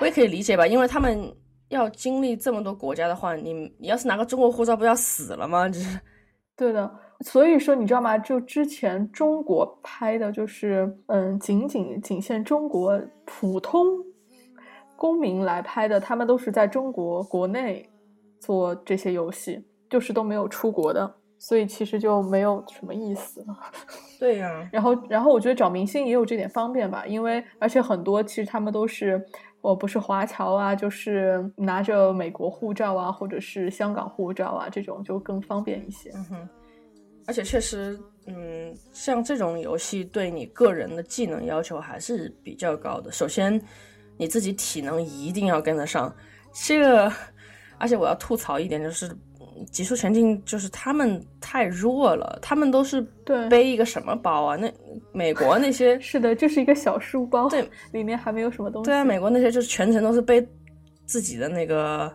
[0.00, 1.32] 我也可以理解吧，因为他们
[1.68, 5.68] 要经历这么多国家的话，你你要是拿个中国护照，不要死了吗？
[5.68, 6.00] 就是。
[6.56, 6.90] 对的。
[7.22, 8.16] 所以说，你知道吗？
[8.16, 13.84] 就之前中国拍的，就是嗯，仅仅仅限中国普通
[14.96, 17.88] 公民来拍的，他们都是在中国国内
[18.38, 23.44] 做这些游戏，就是都没有出国的，所以其实就没有什么意思。
[24.18, 24.66] 对呀。
[24.72, 29.22] 然后，然后我觉得找明星也有这点方便吧，因为而且很多其实他们都是，
[29.60, 36.10] 我不是华侨啊，就是拿着美国护照啊，或者是香港护照啊，这种就更方便一些。
[36.14, 36.48] 嗯哼。
[37.30, 43.12] 而且确实，嗯，像这种游戏对你个人的技能要求还是比较高的。
[43.12, 43.62] 首先，
[44.16, 46.12] 你自己体能一定要跟得上。
[46.52, 47.12] 这个，
[47.78, 49.08] 而且我要吐槽一点，就是
[49.70, 52.36] 极速前进，就是他们太弱了。
[52.42, 53.00] 他们都是
[53.48, 54.56] 背一个什么包啊？
[54.56, 54.68] 那
[55.12, 58.86] 美国那些是的，就是一个小书包，对，里面还没有什么东西。
[58.86, 60.44] 对啊，美国那些就是全程都是背
[61.06, 62.12] 自己的那个。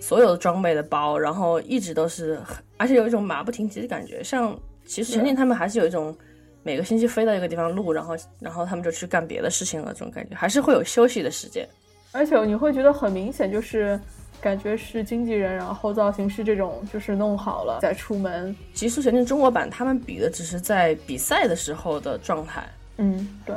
[0.00, 2.38] 所有的装备的包，然后一直都是，
[2.76, 4.22] 而且有一种马不停蹄的感觉。
[4.22, 6.16] 像其实前进他们还是有一种
[6.62, 11.66] 每个星期飞到一个地方录，然后然后他们就去干别的事情了，这种感觉还是会有休息的时间。
[12.12, 13.98] 而且你会觉得很明显，就是
[14.40, 18.54] 感觉是经纪人，然后造型师这种就是弄好了再出门。
[18.74, 22.64] 极速前进中国版他们比的只是在比赛的时候的状态，
[22.98, 23.54] 嗯，对。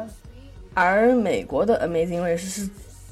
[0.74, 2.70] 而美国的 Amazing Race 是。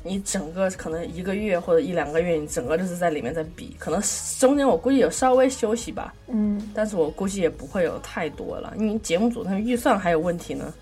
[0.08, 4.02] 你整个可能一个月或者一两个月，你整个就是在里面在比，可能
[4.40, 10.74] 中间我估计有稍微休息吧，嗯，但是我估计也不会有太多了，因为节目组他们预算还有问题呢，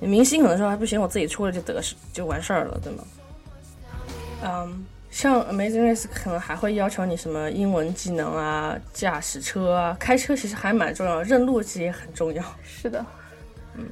[0.00, 3.04] 明星可能说还不行，我自己出了就得是就完事儿了，对吗？
[4.44, 12.42] 嗯，像 Amazing Race 可能还会要求你什么英文技能啊，驾驶车啊，开车其实还蛮重要，认路其实也很重要。
[12.64, 13.04] 是的，
[13.76, 13.86] 嗯，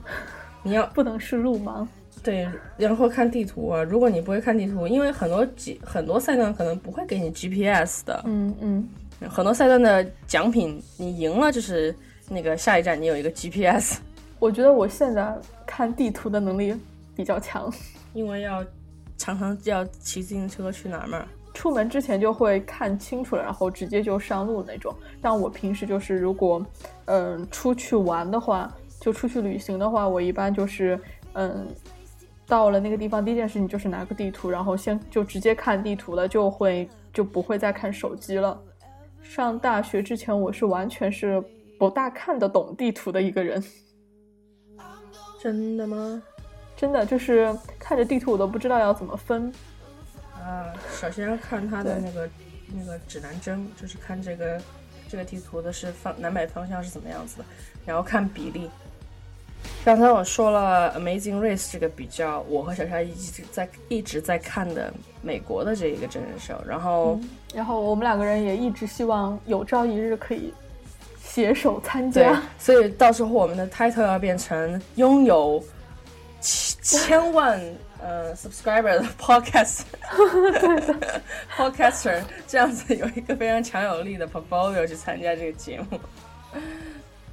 [0.62, 1.86] 你要不能是路盲。
[2.22, 3.82] 对，然后看地图啊。
[3.82, 8.22] 如果你不会看地图，因为很多几很多赛段可能不会给你 GPS 的。
[8.26, 8.88] 嗯嗯。
[9.28, 11.94] 很多赛段的奖品，你赢了就是
[12.28, 13.98] 那个下一站你有一个 GPS。
[14.38, 15.34] 我觉得我现在
[15.66, 16.74] 看地图的能力
[17.14, 17.70] 比较强，
[18.14, 18.64] 因为要
[19.18, 21.26] 常常要骑自行车去哪儿嘛。
[21.52, 24.94] 出门之前就会看清楚了，然后直接就上路那种。
[25.20, 26.64] 但我平时就是如果
[27.04, 30.98] 嗯出去玩的话，就出去旅行的话，我一般就是
[31.34, 31.66] 嗯。
[32.50, 38.60] 到了那个地方，第一件事情就是拿个地图，然后先就直接看地图了，就会就不会再看手机了。
[39.22, 41.40] 上大学之前，我是完全是
[41.78, 43.62] 不大看得懂地图的一个人。
[45.40, 46.20] 真的吗？
[46.76, 49.52] 真的，就是看着地图我都不知道要怎么分。
[50.34, 52.28] 啊，首先要看它的那个
[52.74, 54.60] 那个指南针，就是看这个
[55.08, 57.44] 这个地图的是方南北方向是怎么样子的，
[57.86, 58.68] 然后看比例。
[59.82, 64.92] 刚才我说了《Amazing Race》这个比较，我和小夏一直在一直在看的
[65.22, 67.18] 美国的这一个真人秀，然后，
[67.54, 70.52] 然后我们两个人也一直希望有朝一日可以
[71.22, 72.42] 携手参加。
[72.58, 75.64] 所以到时候我们的 title 要变成拥有
[76.42, 77.58] 千万
[78.02, 79.80] 呃 subscriber 的 podcast
[81.56, 85.98] podcaster，这样子有一个非常强有力的 portfolio 去参加这个节目。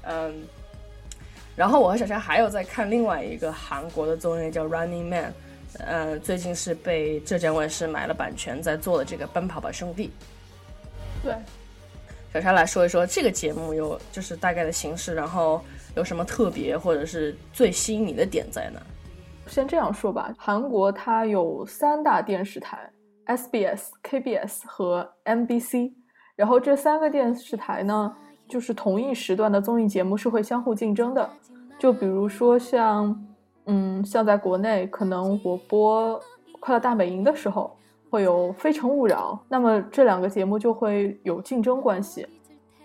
[0.03, 0.47] 嗯。
[1.57, 5.31] 然后我和小夏还有在看另外一个韩国的综艺叫《Running Man》，
[5.79, 10.11] 呃，最近是被浙江卫视买了版权，在做的这个《奔跑吧兄弟》。
[11.23, 11.33] 对，
[12.31, 15.59] 小夏来说一说这个节目有就是大概的形式，然后
[15.95, 18.79] 有什么特别或者是最吸引你的点在哪？
[19.47, 22.87] 先这样说吧，韩国它有三大电视台
[23.25, 25.91] ：SBS、KBS 和 MBC。
[26.35, 28.15] 然后这三个电视台呢？
[28.47, 31.29] 就是同一时段的综艺节目是会相互竞争的，
[31.77, 33.25] 就比如说像，
[33.65, 36.19] 嗯，像在国内，可能我播
[36.59, 37.75] 《快乐大本营》的时候
[38.09, 42.25] 会有《非诚勿扰》，那么这两个节目就会有竞争关系。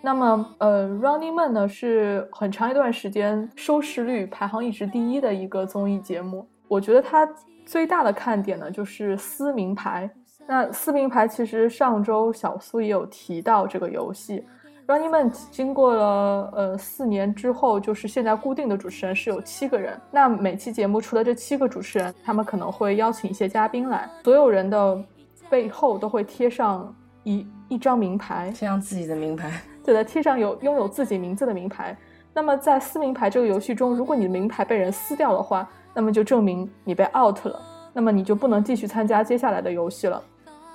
[0.05, 6.44] 那么，呃，《Running Man》呢是很长一段时间收视率排行一直第一的一个综艺节目。
[6.66, 7.25] 我觉得它
[7.64, 10.11] 最大的看点呢就是撕名牌。
[10.44, 14.40] 那撕名牌其实上周小苏也有提到这个游戏。
[14.92, 19.98] 《Running Man》经过了呃四年之后，就是现在固定的主持人是有七个人。
[20.11, 25.02] 那每期节目除了这七个主持人，他们可能会邀请一些嘉宾来，所有人的
[25.48, 29.50] 背后都会贴上一一张名牌，贴上自己的名牌。
[29.83, 31.96] 对的，贴上有拥有自己名字的名牌。
[32.35, 37.59] 那么在撕名牌这个游戏中，如果你的名牌被人撕掉的话，那么就证明你被 out 了，
[37.94, 40.22] 那么你就不能继续参加接下来的游戏了。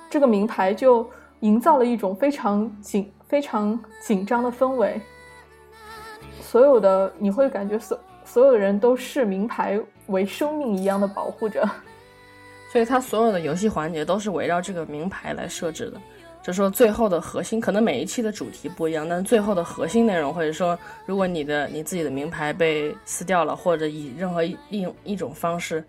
[0.10, 1.08] 这个名牌就
[1.42, 5.00] 营造了一种非常紧、非常紧张的氛围。
[6.42, 11.70] 所有的你会感觉所所有的人都视名牌为生命一样的保护着，
[12.72, 16.00] 所以它所有的游戏环节都是围绕这个名牌来设置的。
[16.42, 25.84] 就说最后的核心，可能每一期的主题不一样，但最后的核心内容，或者说，如果你的你自己的名牌被撕掉了，或者以任何一一一种方式，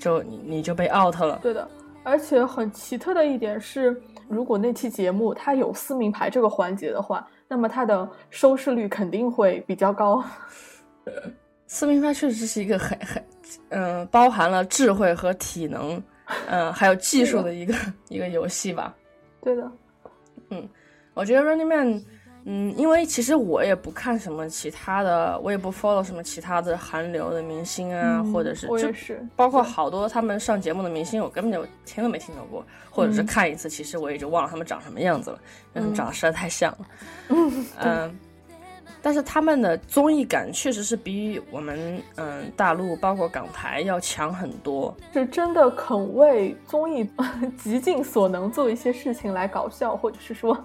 [0.00, 1.38] 就你你就被 out 了。
[1.40, 1.68] 对的，
[2.02, 10.24] 而且很奇特的一点是，如果那期节目它有撕名牌这个环节的话，那么它的收视率肯定会比较高。
[11.66, 13.24] 撕名牌确实是一个很很，
[13.70, 16.00] 嗯，包含了智慧和体能，
[16.46, 17.74] 嗯，还有技术的一个
[18.08, 18.94] 一个游戏吧。
[19.42, 19.70] 对的。
[20.50, 20.68] 嗯，
[21.14, 22.04] 我觉得 Running Man，
[22.44, 35.38] 嗯，因为其实我也不看什么其他的，我也不 follow 什么其他的韩流的明星啊，或者是我也是，包括好多他们上节目的明星，我根本就听都没听说过，或者是看一次，其实我也就忘了他们长什么样子了，
[35.74, 36.78] 因为他们长得实在太像了。
[37.78, 38.18] 嗯，
[39.02, 47.08] 但是他们的综艺感确实是比我们嗯大陆包括港台要强很多，是真的肯为综艺
[47.56, 50.56] 极尽所能做一些事情来搞笑，或者是说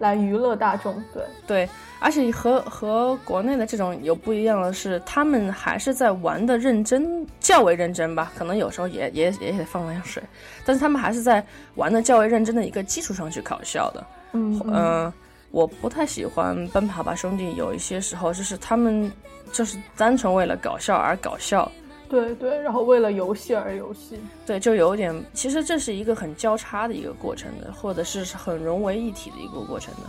[0.00, 1.00] 来娱乐大众。
[1.14, 1.68] 对对，
[2.00, 10.20] 而且和和国内的这种有不一样的是，他们还是在玩的认真，较为认真吧，可能有时候也也也得放放水，
[10.64, 11.40] 但是他们还是在
[11.76, 14.04] 玩的较为认真的一个基础上去搞笑的。
[14.32, 15.12] 嗯嗯。
[15.52, 19.10] 我不太喜欢《奔跑吧兄弟》，有一些时候就是他们
[19.50, 21.68] 就是单纯为了搞笑而搞笑，
[22.10, 30.00] 对对，然后为了游戏而游戏，对，就有点，其实这是一个很交叉的一个过程的，或者是很融为一体的一个过程的。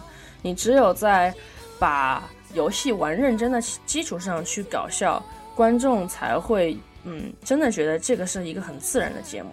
[0.41, 1.33] 你只有在
[1.79, 5.23] 把游戏玩认真的基础上去搞笑，
[5.55, 9.51] 观众才会嗯真的觉得这个是一个很自然的节目，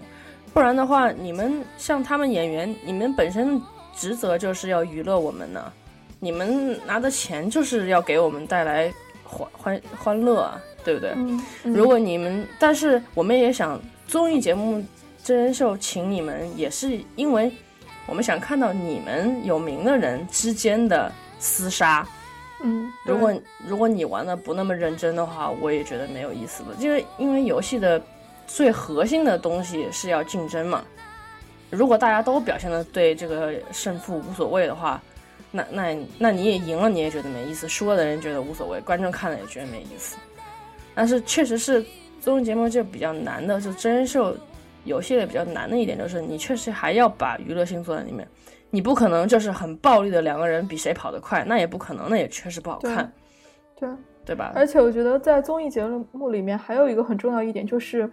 [0.52, 3.61] 不然的话，你们像他们演员，你们本身。
[3.96, 5.72] 职责就是要娱乐我们呢，
[6.20, 11.14] 你们拿的钱就是要给我们带来欢欢欢乐啊，对不对？
[11.64, 14.83] 如果你们，但是我们也想综艺节目
[15.23, 17.53] 真人秀请你们，也是因为
[18.07, 22.07] 我们想看到你们有名的人之间的厮杀。
[22.62, 23.33] 嗯，如果
[23.67, 26.69] 如果你玩的不那么认真的话，我也觉得没有意思了。
[26.79, 28.03] 因为因为游戏的
[28.47, 30.83] 最核心的东西是要竞争嘛。
[31.71, 35.01] 如果大家都表现的对这个胜负无所谓的话，
[35.51, 40.17] 那那那你也赢了，你也觉得没意思；输了的人觉得无所谓，观众看了也觉得没意思。
[40.98, 41.87] 但是确实是
[42.20, 44.34] 综艺节目就比较难的，就真人秀
[44.82, 48.26] 游戏的比较难的一点就是，你确实还要把娱乐性做在里面。
[48.70, 53.12] 你不可能就是很暴力的两个人比谁跑得快，那也不可能，那也确实不好看。
[53.78, 53.88] 对
[54.24, 54.50] 对吧？
[54.56, 58.11] 而且我觉得在综艺节目里面还有一个很重要一点就是。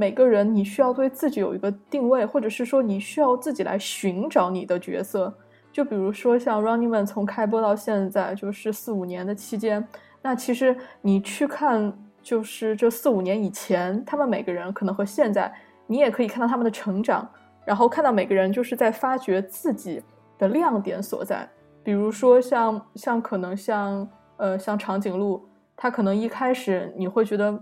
[0.00, 5.34] 每个人，你需要对自己有一个定位，或者是说你需要自己来寻找你的角色。
[5.72, 9.84] 就比如说像《Running Man》从开播到现在就是四五年的期间，
[10.22, 11.92] 那其实你去看，
[12.28, 15.50] 就是这四五年以前，他们每个人可能和现在，
[15.86, 17.26] 你也可以看到他们的成长，
[17.64, 20.02] 然后看到每个人就是在发掘自己
[20.36, 21.48] 的亮点所在。
[21.82, 27.58] 比如说像像可能像呃像长颈鹿，他可能一开始你会觉得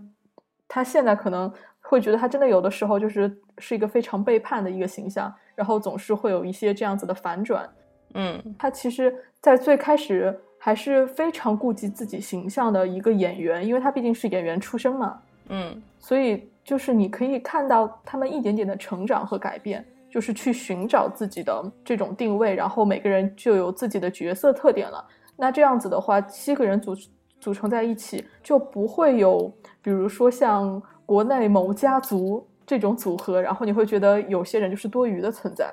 [0.67, 1.53] 他现在可能。
[1.89, 7.71] 会觉得他真的有的时候就是是一个非常背叛的一个形象，然后总是会有一些这样子的反转。
[8.15, 15.17] 嗯，他其实，在最开始还是非常顾及自己形象的一个演员，因为他毕竟是演员出身嘛。
[15.49, 25.07] 嗯，所以就是你可以看到他们一点点的成长和改变，就是去寻找自己的这种定位，然后每个人就有自己的角色特点了。
[25.37, 26.97] 那这样子的话，七个人组
[27.39, 29.49] 组成在一起，就不会有，
[29.81, 30.83] 比如说像。
[31.07, 35.73] 国内某家族这种组合，然后你会觉得有些人就是多余的存在，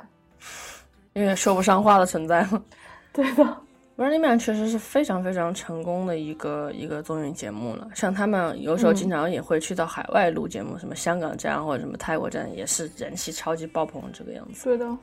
[1.14, 2.48] 有点说不上话的存在
[3.12, 3.44] 对的，
[3.96, 7.88] 《Running Man》确实是非常非常成功的一个一个综艺节目了。
[7.94, 14.64] 像他们有时候经常也会去到海外录节目，什么香港站或者什么泰国站，也是人气超级爆棚这个样子。
[14.64, 14.98] 对的，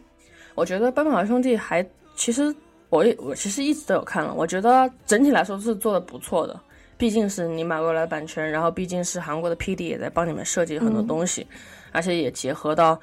[0.57, 1.87] 我觉得《奔跑兄弟》还
[2.17, 2.53] 其实
[2.89, 6.59] 我也我其实一直都有看了，我觉得整体来说是做的不错的。
[6.99, 11.47] 毕竟是你买过来版权，然后毕竟是韩国的 PD 也在帮你们设计很多东西，
[11.93, 13.01] 而且也结合到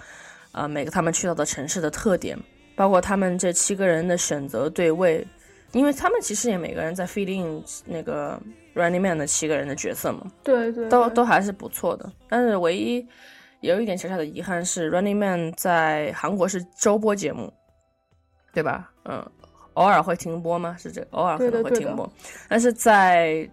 [0.51, 2.37] 啊每个他们去到的城市的特点，
[2.75, 5.25] 包括他们这七个人的选择对位，
[5.73, 8.39] 因为他们其实也每个人在 feed in 那个
[8.75, 12.11] Running Man 的七个人的角色嘛，对对，都都还是不错的。
[12.29, 13.05] 但是唯一
[13.61, 17.51] 有一点小小的遗憾是 Running Man 在韩国是周播节目，
[18.53, 18.91] 对吧？
[19.05, 19.25] 嗯，
[19.73, 20.75] 偶尔会停播吗？
[20.79, 22.09] 是这偶尔可能会停播，
[22.47, 23.49] 但是在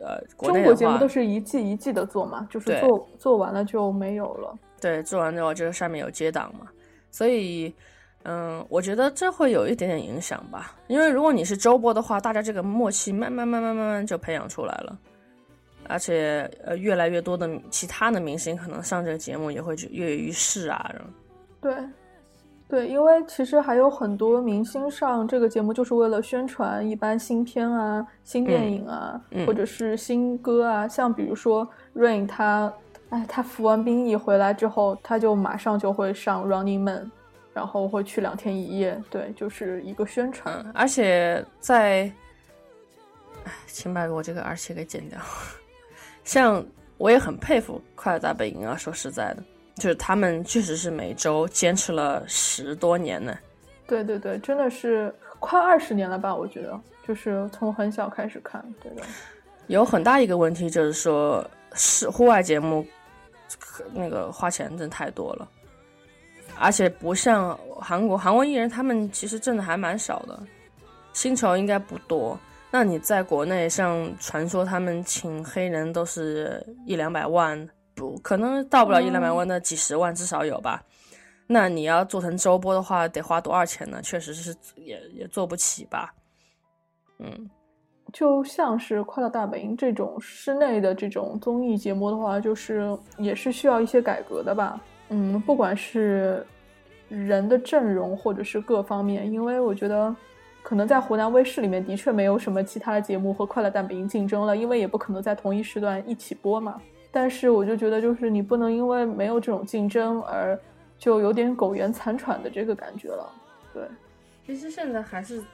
[0.00, 4.58] 呃，中国节目都是一季一季的做嘛，就是做做完了就没有了。
[4.80, 6.66] 对，做完之后就上面有接档嘛，
[7.10, 7.72] 所以，
[8.24, 10.76] 嗯，我觉得这会有一点点影响吧。
[10.88, 14.98] 因为如果你是周播的话，大家这个默契慢慢慢慢慢慢就培养出来了，
[15.88, 20.94] 而且呃，越来越多的其他的明星可能上这个节目也会跃跃欲试啊。
[21.60, 21.74] 对。
[22.68, 30.88] 对，因为其实还有很多明星上这个节目，就是为了宣传一般新片啊、新电影啊，或者是新歌啊。
[30.88, 32.72] 像比如说 Rain，他，
[33.10, 37.12] 哎，他服完兵役回来之后，他就马上就会上 Running Man，
[37.52, 39.00] 然后会去两天一夜。
[39.10, 40.64] 对，就是一个宣传。
[40.74, 42.10] 而且在，
[43.44, 45.18] 哎，请把我这个而且给剪掉。
[46.24, 46.64] 像
[46.98, 49.42] 我也很佩服快乐大本营啊，说实在的。
[49.76, 53.36] 就是他们确实是每周坚持了十多年呢，
[53.86, 56.32] 对对对，真的是快二十年了吧？
[56.36, 56.78] 我觉得
[57.08, 59.02] 就是从很小开始看，对的。
[59.68, 62.86] 有很大一个问题就是说，是户外节目，
[63.94, 65.48] 那个花钱真的太多了，
[66.62, 70.40] 而且不像韩国，韩国艺人他们其实挣的还蛮少的，
[71.12, 72.38] 薪酬应该不多。
[72.70, 77.68] 那你在国内，像传说他们请黑人都是一两百万。
[77.94, 80.82] 不可能到不了一两百万的几十万至少有吧？
[81.46, 84.00] 那你要做成周播的话，得花多少钱呢？
[84.02, 86.10] 确实是也也做不起吧。
[87.18, 87.50] 嗯，
[88.10, 94.80] 就像是《快乐大本营》这种室内的这种综艺节目的话，就是也是需要一些改革的吧。
[95.10, 96.44] 嗯，不管是
[97.12, 100.14] 人的阵容或者是各方面，因为我觉得
[100.62, 106.80] 可能在湖南卫视里面的确没有什么其他的节目和《快乐大本营》竞争了，因为也不可能在同一时段一起播嘛。
[107.10, 110.58] 但是我就觉得，就是你不能因为没有这种竞争而
[110.98, 113.30] 就有点苟延残喘的这个感觉了。
[113.74, 113.82] 对，
[114.46, 115.44] 其实现在还是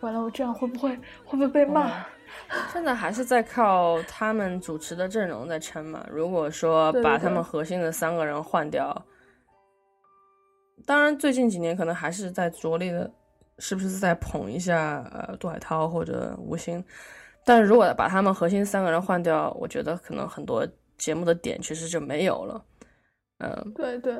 [0.00, 1.90] 完了，我这样会不会会不会被骂？
[2.72, 6.04] 现在还是在靠他们主持的阵容在撑嘛。
[6.10, 9.04] 如果说把他们核心的三个人换掉，
[10.86, 13.10] 当然最近几年可能还是在着力的，
[13.58, 16.84] 是不是在捧一下呃杜海涛或者吴昕？
[17.44, 20.66] 但如果把他们核心三个人换掉，我觉得可能很多。
[20.96, 22.64] 节目的点其实就没有了，
[23.38, 24.14] 嗯，对对，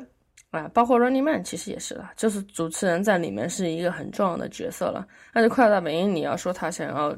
[0.50, 5.06] 啊，包括 Running Man 其实也是了，就是主持人在里面是一个很重要的角色了。
[5.32, 7.16] 但是快乐大本营，你要说他想要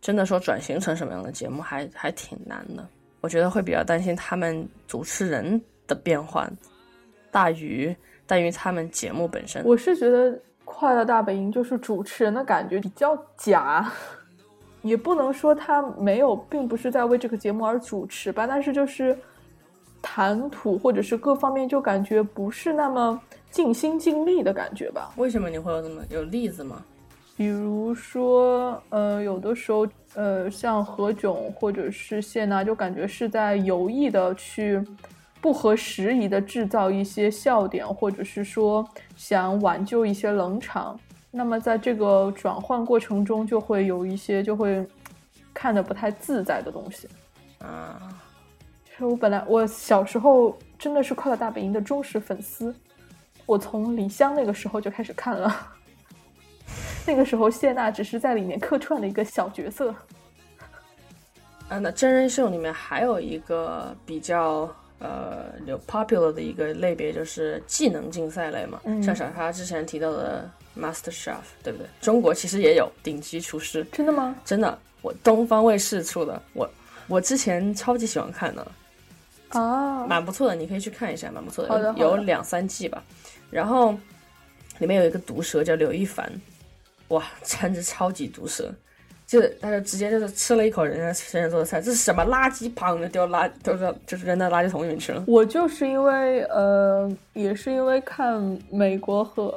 [0.00, 2.88] 真的说转型成什么样的节目，还还挺难的。
[3.20, 6.50] 我觉得会比较担心他们主持人的变换
[7.30, 7.94] 大于
[8.30, 9.60] 大于他们节目本身。
[9.64, 13.90] 我是觉得快乐大本营就是主持人的感觉比较假。
[14.82, 19.14] 也不能说他没有，并不是在为这个节目而主持吧，但是就是
[20.00, 23.20] 谈吐或者是各方面就感觉不是那么
[23.50, 25.12] 尽心尽力的感觉吧？
[25.16, 26.82] 为什么你会有这么有例子吗？
[27.36, 34.82] 比如说，呃，有的时候，呃，像何炅或者是谢娜，就感觉是在有意的去
[35.40, 38.86] 不合时宜的制造一些笑点，或者是说
[39.16, 40.98] 想挽救一些冷场。
[41.30, 44.86] 那么在这个转换过程中，就会有一些就会
[45.54, 47.08] 看的不太自在的东西
[47.58, 48.20] 啊。
[48.84, 52.74] 其实我本来我小时候真的是《快乐大本营》的忠实粉丝，
[53.46, 55.56] 我从李湘那个时候就开始看了。
[57.06, 59.94] 那个时候谢娜只是在里面客串的一个小角色。
[61.68, 64.68] 啊，那真人秀里面还有一个比较
[65.00, 70.48] 呃有 popular 的一个类别，就是技能竞赛类嘛，像小沙之前提到的。
[70.78, 71.34] Master Chef
[71.64, 71.86] 对不对？
[72.00, 74.36] 中国其实也有顶级厨师，真的吗？
[74.44, 76.70] 真的，我东方卫视出的，我
[77.08, 78.72] 我之前超级喜欢看的，
[79.50, 83.02] 哦，蛮不错的，你可以去看一下，蛮不错的，有两三季吧。
[83.50, 83.98] 然后
[84.78, 86.32] 里面有一个毒蛇叫刘亦凡，
[87.08, 88.72] 哇， 真的超级毒舌，
[89.30, 95.24] 就是他就直接就是吃了一口人家先生做的菜，这是什么垃圾，砰就丢垃，就是就是扔到垃圾桶里面去了。
[95.26, 99.54] 我就是因为呃，也是因为看美国和。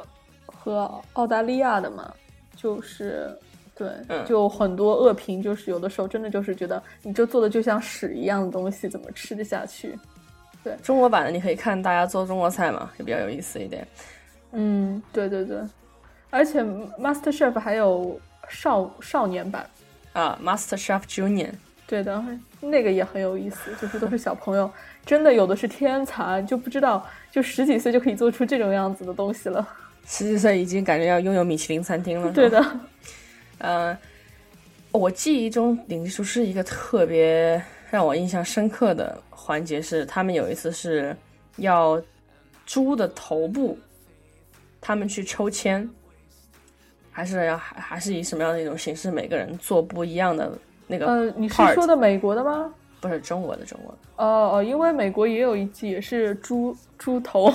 [0.55, 2.13] 和澳大利亚的嘛，
[2.55, 3.37] 就是
[3.75, 3.89] 对，
[4.25, 9.93] 就很多恶评，就是有的时候真的就是觉得你这做的就像屎一样的东西，怎么吃得下去？
[10.63, 13.85] 对，中国版的你可以看大家做中国菜嘛，也比较有意思一点。
[14.53, 15.57] 嗯，对对对，
[16.29, 18.17] 而且 Master Chef 还有
[18.49, 19.69] 少少年版
[20.13, 21.51] 啊，Master Chef Junior。
[21.85, 22.23] 对的，
[22.59, 24.71] 那个也很有意思，就是都是小朋友，
[25.05, 29.67] 真的有的是天才，就不知道就十几岁就可以做出这种样子的东西了。
[30.07, 32.31] 十几岁已经感觉要拥有米其林餐厅了。
[32.31, 32.79] 对的，
[33.59, 33.95] 嗯，
[34.91, 41.15] 我记忆中顶级厨师一个特别让我印象深刻的环节是，他们有一次是
[41.57, 42.01] 要
[42.65, 43.77] 猪的头部，
[44.81, 45.87] 他们去抽签，
[47.13, 50.51] 还是要还还是以什么样的一种形式，每个人做不一样的
[50.87, 51.05] 那个。
[51.05, 52.69] 呃，你是说的美国的吗？
[52.99, 53.97] 不是中国的，中国的。
[54.17, 57.53] 哦哦，因为美国也有一季也是猪猪头。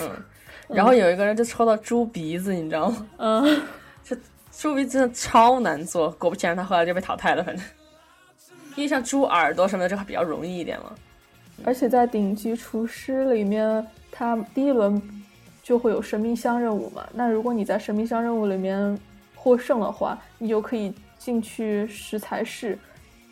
[0.00, 0.10] 嗯。
[0.68, 3.06] 然后有一个人就抽到猪鼻子，你知道吗？
[3.18, 3.62] 嗯，
[4.02, 4.16] 这
[4.50, 7.44] 猪鼻真的超难做，果不其然，他后来就被淘汰了。
[7.44, 7.64] 反正，
[8.74, 10.92] 因为像猪耳朵什么的，就比较容易一点嘛。
[11.64, 15.00] 而且在顶级厨师里面，他第一轮
[15.66, 17.04] 就会有神秘箱任务嘛。
[17.12, 18.96] 那如果你在神秘箱任务里面
[19.34, 22.78] 获胜的话，你就可以进去食材室。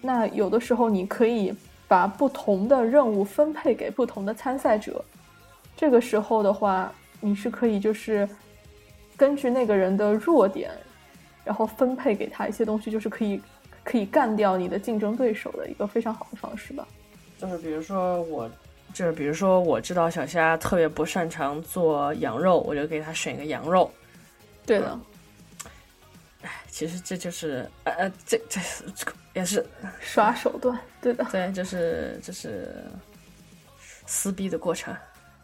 [0.00, 1.54] 那有的时候你可以
[1.86, 5.04] 把不同的任务分配给不同的参赛者。
[5.76, 6.92] 这个时候的话。
[7.20, 8.28] 你是可以就是
[9.16, 10.70] 根据那个人的弱点，
[11.42, 13.40] 然后分配给他一些东西，就是可以
[13.82, 16.86] 可以干掉你的竞争对手的一个非常好的方式吧。
[17.38, 18.50] 就是比如说我，
[18.94, 23.92] 就是比如说我知道小虾特别不擅长做羊肉，我就给他选一个羊肉。
[24.64, 24.98] 对的。
[26.42, 28.60] 哎，其实这就是呃呃，这这
[29.04, 29.66] 个也是
[30.00, 31.24] 耍手段，对的。
[31.32, 32.72] 对，就是就是
[34.06, 34.94] 撕逼的过程。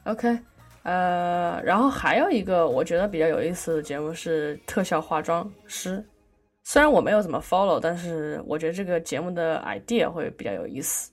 [0.05, 0.39] OK。
[0.83, 6.03] 呃，然后还有一个我觉得比较有意思的节目是特效化妆师，
[6.63, 11.11] 虽然我没有怎么 follow，但是我觉得这个节目的 idea 会比较有意思。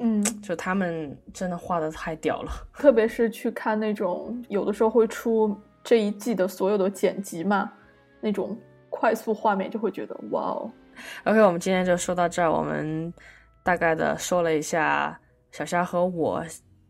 [0.00, 7.72] 嗯，就他们真的画的太屌了， 特别是去看那种有的时候会出这一季的所有的剪辑嘛，
[8.20, 8.56] 那种
[8.90, 10.70] 快速画面就会觉得哇哦。
[11.24, 13.12] OK，我们今天就说到这儿，我们
[13.62, 15.18] 大概的说了一下
[15.50, 16.42] 小虾和我。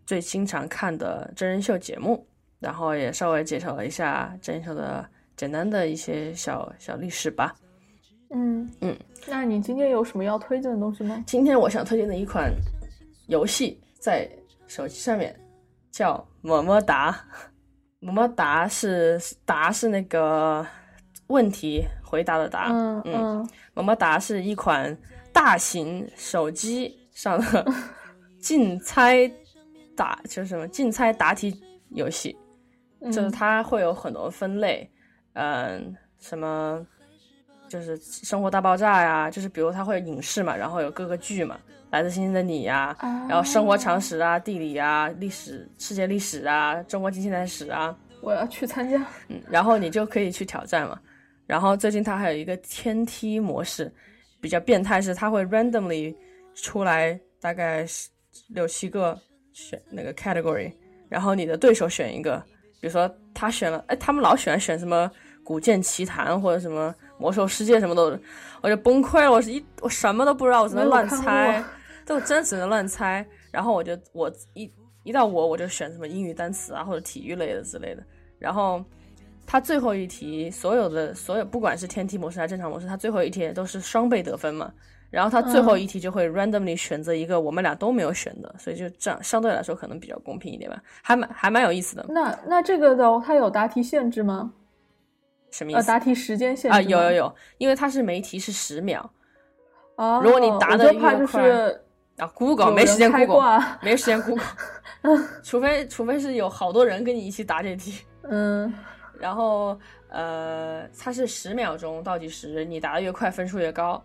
[0.07, 2.25] 最经常看的真人秀节目，
[2.61, 5.05] 然后也稍微介绍了一下真人秀的
[5.37, 7.53] 简单的一些小小历史吧。
[8.31, 8.97] 嗯嗯，
[9.27, 11.21] 那你今天有什么要推荐的东西吗？
[11.27, 12.55] 今天我想推荐的一款
[13.27, 14.29] 游戏在
[14.67, 15.39] 手机上面
[15.91, 17.25] 叫么么哒。
[18.01, 20.65] 么么哒是答是那个
[21.29, 22.69] 问题回答的答。
[22.71, 24.97] 嗯嗯，么么哒是一款
[25.33, 27.67] 大型手机上的
[28.41, 29.31] 竞猜。
[29.97, 31.59] 答就是什么竞猜答题
[31.89, 32.37] 游戏，
[33.05, 34.87] 就是它会有很多分类，
[35.33, 36.87] 嗯，什么
[37.67, 41.59] 就是生活大爆炸呀，就是比如它会有影视嘛，然后有各个剧嘛，
[41.91, 42.97] 来自星星的你呀，
[43.29, 50.99] 然后生活常识啊、地理啊、历史、世界历史啊、中国近现代史啊，我要去参加，嗯，然后你就可以去挑战嘛。
[51.47, 53.93] 然后最近它还有一个天梯模式，
[54.41, 56.15] 比较变态是它会 randomly
[56.55, 57.87] 出来大概
[58.49, 59.19] 六七个。
[59.59, 60.71] 选那个 category，
[61.09, 62.37] 然后你的对手选一个，
[62.79, 65.11] 比如说他选了，哎，他们老喜欢选什么
[65.43, 68.21] 古剑奇谭或者什么魔兽世界什么的，
[68.61, 71.65] 我就崩溃了，我是一我什么都不知道，我只能乱猜，
[72.07, 73.27] 就真只能乱猜。
[73.51, 78.03] 然后我就我一一到我我就选什么英语单词啊或者体育类的之类的。
[78.39, 78.83] 然后
[79.47, 84.73] 他最后一题所有的所有不管是天梯模式还是正常模式，他最后一题都是双倍得分嘛。
[85.09, 92.05] 然后他最后一题就会 randomly 选择一个我们俩都没有选的，所以就这样相对来说可能比较公平一点吧，还蛮还蛮有意思的。
[92.09, 94.53] 那那这个的它有答题限制吗？
[95.53, 95.79] 什么意思？
[95.79, 99.09] 呃，答题时间限制啊，有有有，因为它是每一题是十秒。
[99.95, 100.21] 哦。
[100.23, 101.15] 如果你答的越快
[102.19, 104.45] 啊，Google 没时间 Google，没时间 Google，
[105.43, 108.05] 除非除非是有好多人跟你一起答这题。
[108.23, 108.73] 嗯。
[109.19, 109.79] 然后
[110.11, 114.03] 呃，它是十秒钟倒计时，你答的越快，分数越高。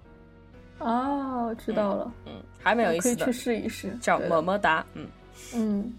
[0.80, 2.12] 哦，知道了。
[2.26, 3.90] 嗯，还蛮有意思的，可以去试一试。
[4.00, 4.86] 叫么么哒。
[4.94, 5.06] 嗯
[5.54, 5.94] 嗯，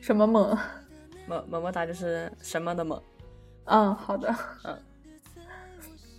[0.00, 0.56] 什么么？
[1.26, 3.02] 么么么哒就是什么的么。
[3.64, 4.32] 嗯，好的。
[4.62, 4.78] 嗯。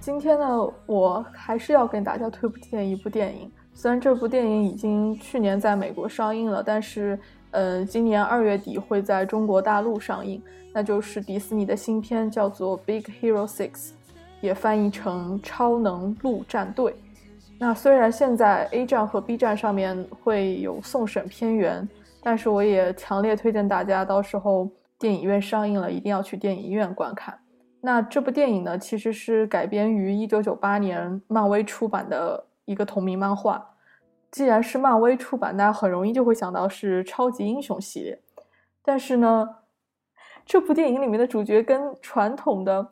[0.00, 3.48] 今天呢，我还是要跟大家推荐一部电影。
[3.74, 7.18] 虽然这部电影已经去年在美国上映了，但是，
[7.50, 10.42] 呃，今年二月底会在中国大陆上映。
[10.72, 13.70] 那就是迪士尼的新片，叫做《Big Hero Six》。
[14.40, 16.94] 也翻译成超能陆战队。
[17.58, 21.88] 那虽然现在 A 站和 B 站上面会有送审片源，
[22.22, 24.68] 但是我也强烈推荐大家，到时候
[24.98, 27.34] 电影院上映了，一定要去电影院观看。
[27.80, 33.70] 那这部电影呢，其实是改编于1998年漫威出版的一个同名漫画。
[34.30, 38.20] 既然是漫威出版，大家很容易就会想到是超级英雄系列。
[38.82, 39.48] 但是呢，
[40.44, 42.86] 这部电影里面的主角跟传统的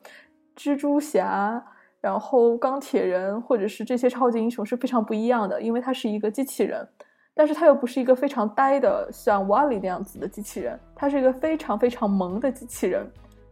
[0.55, 1.63] 蜘蛛侠、
[1.99, 6.87] 然后钢铁人或者是这些超级英雄是非常不一样的，因为他是一个机器人，
[7.33, 13.05] 但是他又不是一个非常呆的像瓦力那样子的机器人，他是一个非常非常萌的机器人。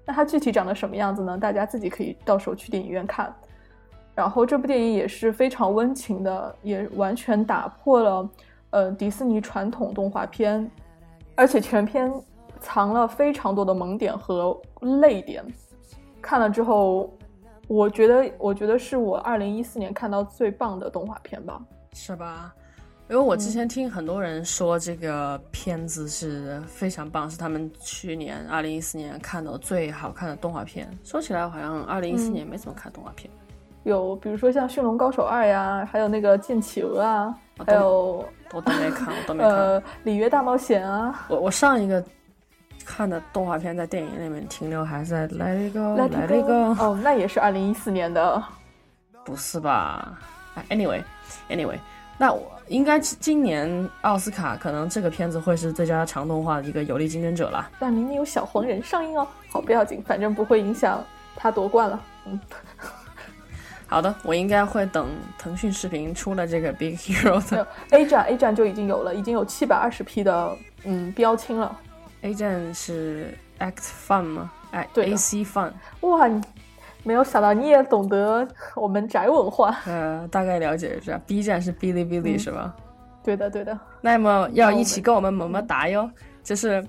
[0.05, 1.37] 那他具体长得什么样子呢？
[1.37, 3.35] 大家自己可以到时候去电影院看。
[4.13, 8.29] 然后这部电影也是非常温情的，也完全打破了
[8.71, 10.69] 呃迪士尼传统动画片，
[11.35, 12.11] 而且全片
[12.59, 14.55] 藏了非常多的萌点和
[15.01, 15.43] 泪点。
[16.21, 17.11] 看了之后，
[17.67, 21.61] 我觉得我觉得是我二零一四年看到最棒的动画片吧。
[21.93, 22.53] 是吧？
[23.09, 30.89] 因为我之前听很多人说这个片子是非常棒，是他们去年二零一四年看到最好看的动画片。
[31.03, 33.29] 说起来，好像二零一四年没怎么看动画片。
[33.83, 38.23] 有比如说像《驯龙高手二》呀，还有那个《剑企鹅》啊，还有
[38.53, 39.51] 我都没看，我都没看。
[39.51, 41.25] 呃，《里约大冒险》啊。
[41.29, 42.03] 我我上一个
[42.85, 46.83] 看的动画片在电影里面停留还是在《Let It Go》，Let It Go。
[46.83, 48.43] 哦，那也是二零一四年的。
[49.23, 50.17] 不是吧
[50.69, 51.77] ？Anyway，Anyway。
[52.17, 57.71] 那我应该今年奥斯卡可能这个片子会是最佳长动画的一个有力竞争者了。
[57.79, 61.03] 但明年有小黄人上映哦，好不要紧，反正不会影响
[61.35, 61.99] 他夺冠了。
[62.25, 62.39] 嗯，
[63.91, 71.77] 好的，我应该会等腾讯视频出了这个 Big Hero 的 A 站，A 站就已经有了，已经有七百二十批的嗯标清了。
[72.21, 74.51] A 站是 Act Fun 吗？
[74.71, 75.71] 哎，对，AC Fun。
[76.01, 76.41] 哇，你。
[77.03, 81.19] 没有想到你也懂得我们宅文化， 呃，大概了解一下。
[81.25, 82.75] B 站是哔哩哔哩是吧？
[83.23, 83.75] 对的，对的。
[84.01, 86.07] 那么要一起跟我们么么哒哟，
[86.43, 86.85] 就是，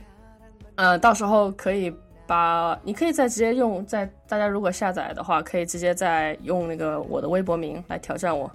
[0.74, 1.90] 呃，到时候可以
[2.26, 8.50] 把，你可以再直接用，在大家如果下载的话，可以直接再用那个我的微博名来挑战我，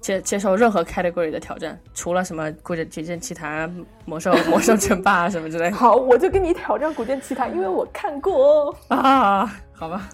[0.00, 3.72] 接接受任何 category 的挑战，除了什么古剑古剑奇谭、
[4.04, 5.76] 魔兽 魔兽争霸什么之类的。
[5.76, 10.08] 好，我就跟你挑战古剑奇谭，因为我看过哦啊，好吧。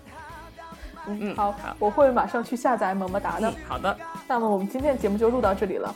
[1.08, 3.52] 嗯，好，我会马上去下载么么哒的。
[3.66, 3.96] 好的，
[4.28, 5.92] 那么我们今天的节目就录到这里了，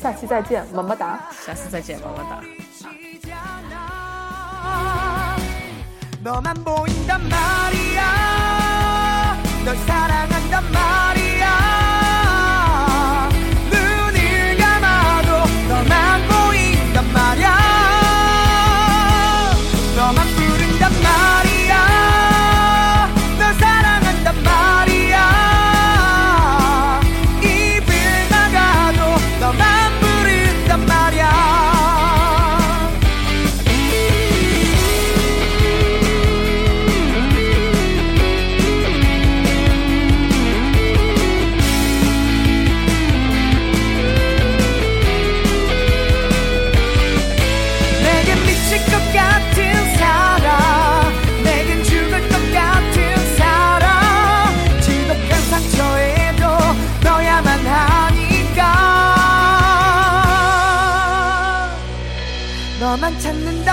[0.00, 1.20] 下期再见，么么哒。
[1.32, 2.42] 下次再见，么么哒。
[6.22, 8.02] 너만 보인단 말이야.
[9.64, 11.21] 널 사랑한단 말이야.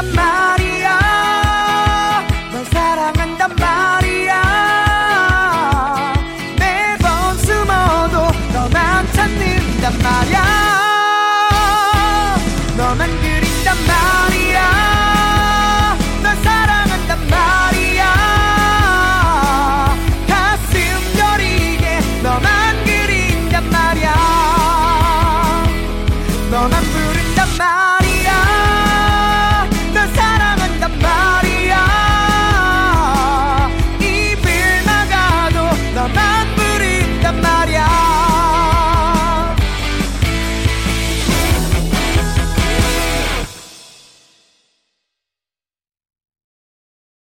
[0.02, 0.39] the mouth.